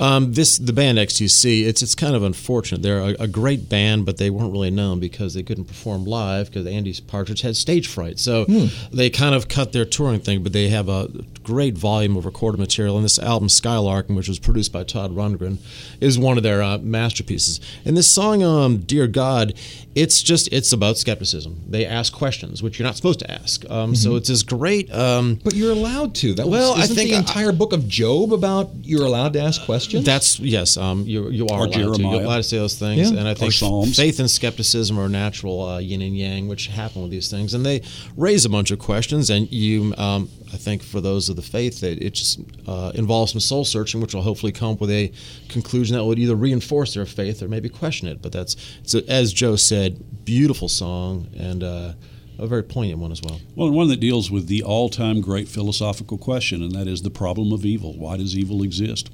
Um, 0.00 0.32
this 0.32 0.58
the 0.58 0.72
band 0.72 0.98
XTC. 0.98 1.64
It's 1.66 1.80
it's 1.82 1.94
kind 1.94 2.16
of 2.16 2.22
unfortunate. 2.22 2.82
They're 2.82 3.00
a, 3.00 3.14
a 3.20 3.28
great 3.28 3.68
band, 3.68 4.04
but 4.06 4.16
they 4.18 4.28
weren't 4.28 4.50
really 4.52 4.70
known 4.70 4.98
because 4.98 5.34
they 5.34 5.42
couldn't 5.42 5.64
perform 5.66 6.04
live 6.04 6.46
because 6.50 6.66
Andy 6.66 6.94
Partridge 7.06 7.42
had 7.42 7.56
stage 7.56 7.86
fright. 7.86 8.18
So 8.18 8.44
they 8.92 9.08
kind 9.10 9.34
of 9.34 9.48
cut 9.48 9.72
their 9.72 9.84
touring 9.84 10.20
thing. 10.20 10.42
But 10.42 10.52
they 10.52 10.68
have 10.68 10.88
a 10.88 11.08
great 11.44 11.74
volume 11.78 12.16
of 12.16 12.24
recorded 12.24 12.58
material. 12.58 12.96
And 12.96 13.04
this 13.04 13.18
album 13.18 13.48
Skylark, 13.48 14.08
which 14.08 14.28
was 14.28 14.38
produced 14.38 14.72
by 14.72 14.82
Todd 14.82 15.14
Rundgren, 15.14 15.58
is 16.00 16.18
one 16.18 16.36
of 16.36 16.42
their 16.42 16.62
uh, 16.62 16.78
masterpieces. 16.78 17.60
And 17.84 17.96
this 17.96 18.08
song, 18.10 18.42
um, 18.42 18.78
Dear 18.78 19.06
God, 19.06 19.54
it's 19.94 20.22
just 20.22 20.48
it's 20.52 20.72
about 20.72 20.98
skepticism. 20.98 21.60
They 21.68 21.86
ask 21.86 22.12
questions 22.12 22.62
which 22.64 22.78
you're 22.80 22.86
not 22.86 22.96
supposed 22.96 23.20
to 23.20 23.30
ask. 23.30 23.64
Um, 23.70 23.94
So 23.94 24.16
it's 24.16 24.28
this 24.28 24.42
great. 24.42 24.92
Um, 24.92 25.38
But 25.44 25.54
you're 25.54 25.70
allowed 25.72 26.16
to. 26.16 26.34
That 26.34 26.48
Well, 26.48 26.74
was, 26.74 26.90
I 26.90 26.94
think 26.94 27.10
the 27.10 27.16
I- 27.16 27.20
entire 27.20 27.52
book 27.52 27.72
of 27.72 27.86
Job 27.86 28.32
about 28.32 28.70
you're 28.82 29.04
allowed 29.06 29.34
to 29.34 29.40
ask 29.40 29.62
questions. 29.64 29.83
Questions? 29.84 30.04
That's 30.04 30.40
yes. 30.40 30.76
Um, 30.76 31.04
you 31.06 31.30
you 31.30 31.46
are 31.48 31.60
Or 31.60 31.64
allowed 31.66 31.72
to. 31.72 31.78
You're 31.80 31.94
Jeremiah. 31.94 32.26
allowed 32.26 32.36
to 32.38 32.42
say 32.42 32.58
those 32.58 32.76
things, 32.78 33.10
Yeah. 33.10 33.18
and 33.18 33.28
I 33.28 33.34
think 33.34 33.52
faith 33.94 34.18
and 34.20 34.30
skepticism 34.30 34.98
are 34.98 35.08
natural 35.08 35.62
uh, 35.62 35.78
yin 35.78 36.02
and 36.02 36.16
yang, 36.16 36.48
which 36.48 36.66
happen 36.68 37.02
with 37.02 37.10
these 37.10 37.28
things, 37.28 37.54
and 37.54 37.64
they 37.64 37.82
raise 38.16 38.44
a 38.44 38.48
bunch 38.48 38.70
of 38.70 38.78
questions. 38.78 39.30
And 39.30 39.50
you, 39.52 39.94
um, 39.96 40.28
I 40.52 40.56
think, 40.56 40.82
for 40.82 41.00
those 41.00 41.28
of 41.28 41.36
the 41.36 41.42
faith, 41.42 41.80
that 41.80 42.02
it 42.04 42.14
just 42.14 42.40
uh, 42.66 42.92
involves 42.94 43.32
some 43.32 43.40
soul 43.40 43.64
searching, 43.64 44.00
which 44.00 44.14
will 44.14 44.22
hopefully 44.22 44.52
come 44.52 44.72
up 44.72 44.80
with 44.80 44.90
a 44.90 45.12
conclusion 45.48 45.96
that 45.96 46.04
would 46.04 46.18
either 46.18 46.34
reinforce 46.36 46.94
their 46.94 47.06
faith 47.06 47.42
or 47.42 47.48
maybe 47.48 47.68
question 47.68 48.08
it. 48.08 48.22
But 48.22 48.32
that's 48.32 48.56
it's 48.80 48.94
a, 48.94 49.08
as 49.10 49.32
Joe 49.32 49.56
said, 49.56 50.24
beautiful 50.24 50.68
song 50.68 51.28
and. 51.36 51.62
Uh, 51.62 51.92
a 52.36 52.48
very 52.48 52.64
poignant 52.64 52.98
one 52.98 53.12
as 53.12 53.22
well. 53.22 53.40
Well, 53.54 53.68
and 53.68 53.76
one 53.76 53.86
that 53.90 54.00
deals 54.00 54.28
with 54.28 54.48
the 54.48 54.64
all-time 54.64 55.20
great 55.20 55.46
philosophical 55.46 56.18
question, 56.18 56.64
and 56.64 56.72
that 56.72 56.88
is 56.88 57.02
the 57.02 57.10
problem 57.10 57.52
of 57.52 57.64
evil. 57.64 57.96
Why 57.96 58.16
does 58.16 58.36
evil 58.36 58.60
exist? 58.64 59.08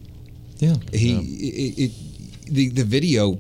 Yeah, 0.61 0.75
he 0.92 1.16
It, 1.16 1.79
it, 1.90 1.92
the 2.46 2.68
the 2.70 2.85
video 2.85 3.38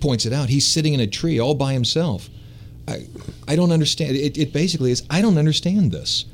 points 0.00 0.26
it 0.26 0.32
out. 0.32 0.48
He's 0.48 0.66
sitting 0.66 0.94
in 0.94 1.00
a 1.00 1.06
tree 1.06 1.38
all 1.38 1.54
by 1.54 1.72
himself. 1.72 2.28
I 2.88 3.06
I 3.46 3.54
don't 3.56 3.70
understand. 3.72 4.16
It, 4.16 4.36
it 4.38 4.52
basically 4.52 4.90
is. 4.90 5.02
I 5.10 5.20
don't 5.22 5.38
understand 5.38 5.92
this. 5.92 6.24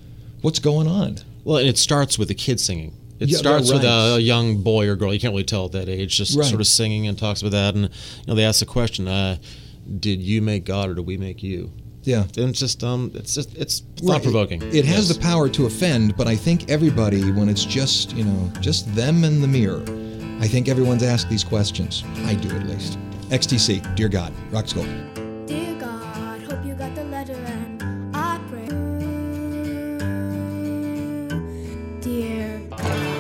What's 0.40 0.59
going 0.61 0.87
on? 0.88 1.18
Well, 1.44 1.59
and 1.59 1.68
it 1.68 1.77
starts 1.79 2.18
with 2.18 2.31
a 2.31 2.35
kid 2.35 2.61
singing. 2.61 2.92
It 3.18 3.29
Yeah, 3.31 3.38
starts 3.38 3.72
with 3.72 3.83
right. 3.85 4.12
a, 4.12 4.14
a 4.16 4.18
young 4.20 4.59
boy 4.62 4.88
or 4.88 4.94
girl. 4.94 5.12
You 5.12 5.18
can't 5.18 5.33
really 5.33 5.42
tell 5.44 5.64
at 5.66 5.72
that 5.72 5.88
age. 5.88 6.16
Just 6.16 6.37
Right. 6.38 6.46
sort 6.48 6.61
of 6.61 6.66
singing 6.68 7.09
and 7.09 7.18
talks 7.18 7.40
about 7.42 7.51
that. 7.53 7.74
And 7.74 7.85
you 7.85 7.90
know, 8.29 8.35
they 8.37 8.44
ask 8.44 8.61
the 8.61 8.66
question, 8.66 9.09
uh, 9.09 9.38
"Did 9.98 10.20
you 10.22 10.40
make 10.40 10.64
God 10.64 10.88
or 10.90 10.94
did 10.94 11.07
we 11.07 11.16
make 11.16 11.42
you?" 11.42 11.72
Yeah. 12.05 12.22
And 12.37 12.51
it's 12.51 12.61
just 12.61 12.85
um, 12.85 13.11
it's 13.14 13.35
just 13.35 13.55
it's 13.57 13.83
thought 13.96 14.22
provoking. 14.22 14.62
It 14.72 14.85
has 14.85 15.09
the 15.09 15.18
power 15.20 15.48
to 15.51 15.66
offend, 15.66 16.16
but 16.16 16.27
I 16.29 16.37
think 16.37 16.70
everybody, 16.70 17.33
when 17.33 17.48
it's 17.48 17.64
just 17.64 18.14
you 18.16 18.24
know 18.24 18.53
just 18.61 18.94
them 18.94 19.24
and 19.24 19.42
the 19.42 19.48
mirror, 19.48 19.83
I 20.40 20.46
think 20.46 20.68
everyone's 20.68 21.03
asked 21.03 21.29
these 21.29 21.42
questions. 21.42 22.05
I 22.24 22.35
do 22.35 22.55
at 22.55 22.64
least. 22.64 22.96
XTC, 23.31 23.96
dear 23.96 24.09
God, 24.09 24.33
rock 24.53 24.68
school. 24.68 24.87
Dear 25.46 25.74
God, 25.81 26.42
hope 26.42 26.64
you 26.64 26.74
got 26.74 26.94
the 26.94 27.03
letter 27.05 27.35
and 27.35 27.83
I 28.16 28.40
pray. 28.48 28.68
Dear 32.01 32.61
God. 32.70 33.18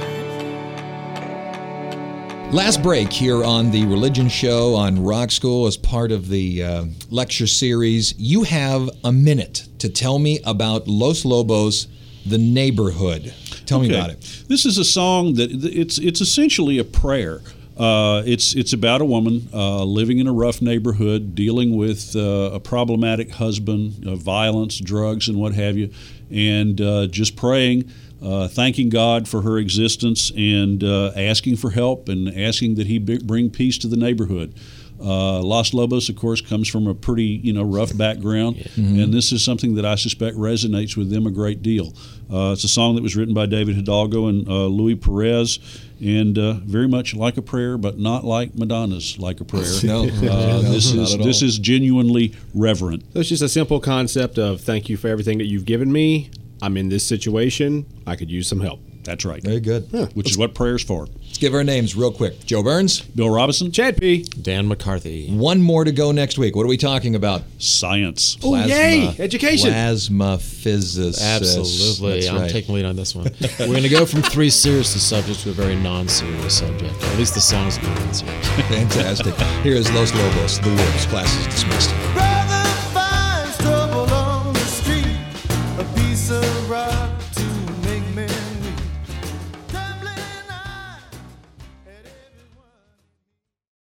Last 2.54 2.84
break 2.84 3.12
here 3.12 3.44
on 3.44 3.72
the 3.72 3.84
Religion 3.86 4.28
Show 4.28 4.76
on 4.76 5.02
Rock 5.02 5.32
School 5.32 5.66
as 5.66 5.76
part 5.76 6.12
of 6.12 6.28
the 6.28 6.62
uh, 6.62 6.84
lecture 7.10 7.48
series. 7.48 8.14
You 8.16 8.44
have 8.44 8.88
a 9.02 9.10
minute 9.10 9.68
to 9.80 9.88
tell 9.88 10.20
me 10.20 10.38
about 10.46 10.86
Los 10.86 11.24
Lobos, 11.24 11.88
the 12.24 12.38
neighborhood. 12.38 13.34
Tell 13.68 13.80
me 13.80 13.90
about 13.90 14.10
it. 14.10 14.44
This 14.48 14.64
is 14.64 14.78
a 14.78 14.84
song 14.84 15.34
that 15.34 15.50
it's 15.52 15.98
it's 15.98 16.22
essentially 16.22 16.78
a 16.78 16.84
prayer. 16.84 17.42
Uh, 17.76 18.22
it's 18.24 18.56
it's 18.56 18.72
about 18.72 19.02
a 19.02 19.04
woman 19.04 19.46
uh, 19.52 19.84
living 19.84 20.18
in 20.18 20.26
a 20.26 20.32
rough 20.32 20.62
neighborhood, 20.62 21.34
dealing 21.34 21.76
with 21.76 22.16
uh, 22.16 22.50
a 22.54 22.60
problematic 22.60 23.30
husband, 23.32 24.04
uh, 24.06 24.16
violence, 24.16 24.78
drugs, 24.80 25.28
and 25.28 25.38
what 25.38 25.54
have 25.54 25.76
you, 25.76 25.92
and 26.30 26.80
uh, 26.80 27.06
just 27.08 27.36
praying, 27.36 27.92
uh, 28.22 28.48
thanking 28.48 28.88
God 28.88 29.28
for 29.28 29.42
her 29.42 29.58
existence, 29.58 30.32
and 30.34 30.82
uh, 30.82 31.12
asking 31.14 31.56
for 31.56 31.70
help, 31.70 32.08
and 32.08 32.28
asking 32.36 32.76
that 32.76 32.86
He 32.86 32.98
b- 32.98 33.20
bring 33.22 33.50
peace 33.50 33.76
to 33.78 33.86
the 33.86 33.98
neighborhood. 33.98 34.54
Uh, 35.00 35.40
Los 35.42 35.72
Lobos, 35.72 36.08
of 36.08 36.16
course, 36.16 36.40
comes 36.40 36.68
from 36.68 36.86
a 36.86 36.94
pretty 36.94 37.24
you 37.24 37.52
know 37.52 37.62
rough 37.62 37.96
background, 37.96 38.68
and 38.76 39.12
this 39.12 39.32
is 39.32 39.44
something 39.44 39.74
that 39.76 39.84
I 39.84 39.94
suspect 39.94 40.36
resonates 40.36 40.96
with 40.96 41.10
them 41.10 41.26
a 41.26 41.30
great 41.30 41.62
deal. 41.62 41.92
Uh, 42.32 42.52
it's 42.52 42.64
a 42.64 42.68
song 42.68 42.94
that 42.96 43.02
was 43.02 43.16
written 43.16 43.32
by 43.34 43.46
David 43.46 43.76
Hidalgo 43.76 44.26
and 44.26 44.46
uh, 44.48 44.66
Louis 44.66 44.96
Perez, 44.96 45.58
and 46.00 46.38
uh, 46.38 46.54
very 46.64 46.88
much 46.88 47.14
like 47.14 47.36
a 47.36 47.42
prayer, 47.42 47.78
but 47.78 47.98
not 47.98 48.24
like 48.24 48.54
Madonna's 48.54 49.18
"Like 49.18 49.40
a 49.40 49.44
Prayer." 49.44 49.64
No, 49.84 50.02
uh, 50.02 50.06
no, 50.22 50.62
this 50.62 50.92
is 50.92 51.16
this 51.18 51.42
is 51.42 51.58
genuinely 51.58 52.34
reverent. 52.54 53.04
So 53.12 53.20
it's 53.20 53.28
just 53.28 53.42
a 53.42 53.48
simple 53.48 53.80
concept 53.80 54.38
of 54.38 54.60
thank 54.60 54.88
you 54.88 54.96
for 54.96 55.08
everything 55.08 55.38
that 55.38 55.46
you've 55.46 55.64
given 55.64 55.90
me. 55.92 56.30
I'm 56.60 56.76
in 56.76 56.88
this 56.88 57.06
situation. 57.06 57.86
I 58.06 58.16
could 58.16 58.30
use 58.30 58.48
some 58.48 58.60
help. 58.60 58.80
That's 59.08 59.24
right. 59.24 59.42
Very 59.42 59.60
good. 59.60 59.90
Which 60.14 60.30
is 60.30 60.36
what 60.36 60.54
prayer's 60.54 60.82
for. 60.82 61.06
Let's 61.06 61.38
give 61.38 61.54
our 61.54 61.64
names 61.64 61.96
real 61.96 62.12
quick. 62.12 62.44
Joe 62.44 62.62
Burns, 62.62 63.00
Bill 63.00 63.30
Robison, 63.30 63.72
Chad 63.72 63.96
P. 63.96 64.22
Dan 64.22 64.68
McCarthy. 64.68 65.30
one 65.30 65.62
more 65.62 65.82
to 65.84 65.92
go 65.92 66.12
next 66.12 66.36
week. 66.36 66.54
What 66.54 66.64
are 66.64 66.68
we 66.68 66.76
talking 66.76 67.14
about? 67.14 67.40
Science. 67.56 68.36
Oh, 68.42 68.54
yay! 68.54 69.08
Education. 69.18 69.70
Plasma 69.70 70.36
physicist. 70.36 71.22
Absolutely, 71.22 72.20
That's 72.20 72.28
I'm 72.28 72.42
right. 72.42 72.50
taking 72.50 72.74
lead 72.74 72.84
on 72.84 72.96
this 72.96 73.14
one. 73.14 73.24
We're 73.58 73.66
going 73.68 73.82
to 73.82 73.88
go 73.88 74.04
from 74.04 74.20
three 74.20 74.50
serious 74.50 74.90
subjects 75.02 75.42
to 75.44 75.50
a 75.50 75.52
very 75.54 75.74
non-serious 75.74 76.58
subject. 76.58 77.02
At 77.02 77.16
least 77.18 77.32
the 77.32 77.40
song's 77.40 77.78
going 77.78 77.94
to 77.94 78.00
be 78.00 78.04
non-serious. 78.04 78.48
Fantastic. 78.68 79.34
Here 79.62 79.74
is 79.74 79.90
Los 79.92 80.14
Lobos, 80.14 80.58
the 80.60 80.68
Wolves. 80.68 81.06
Class 81.06 81.34
is 81.38 81.46
dismissed. 81.46 81.90
Bye. 82.14 82.27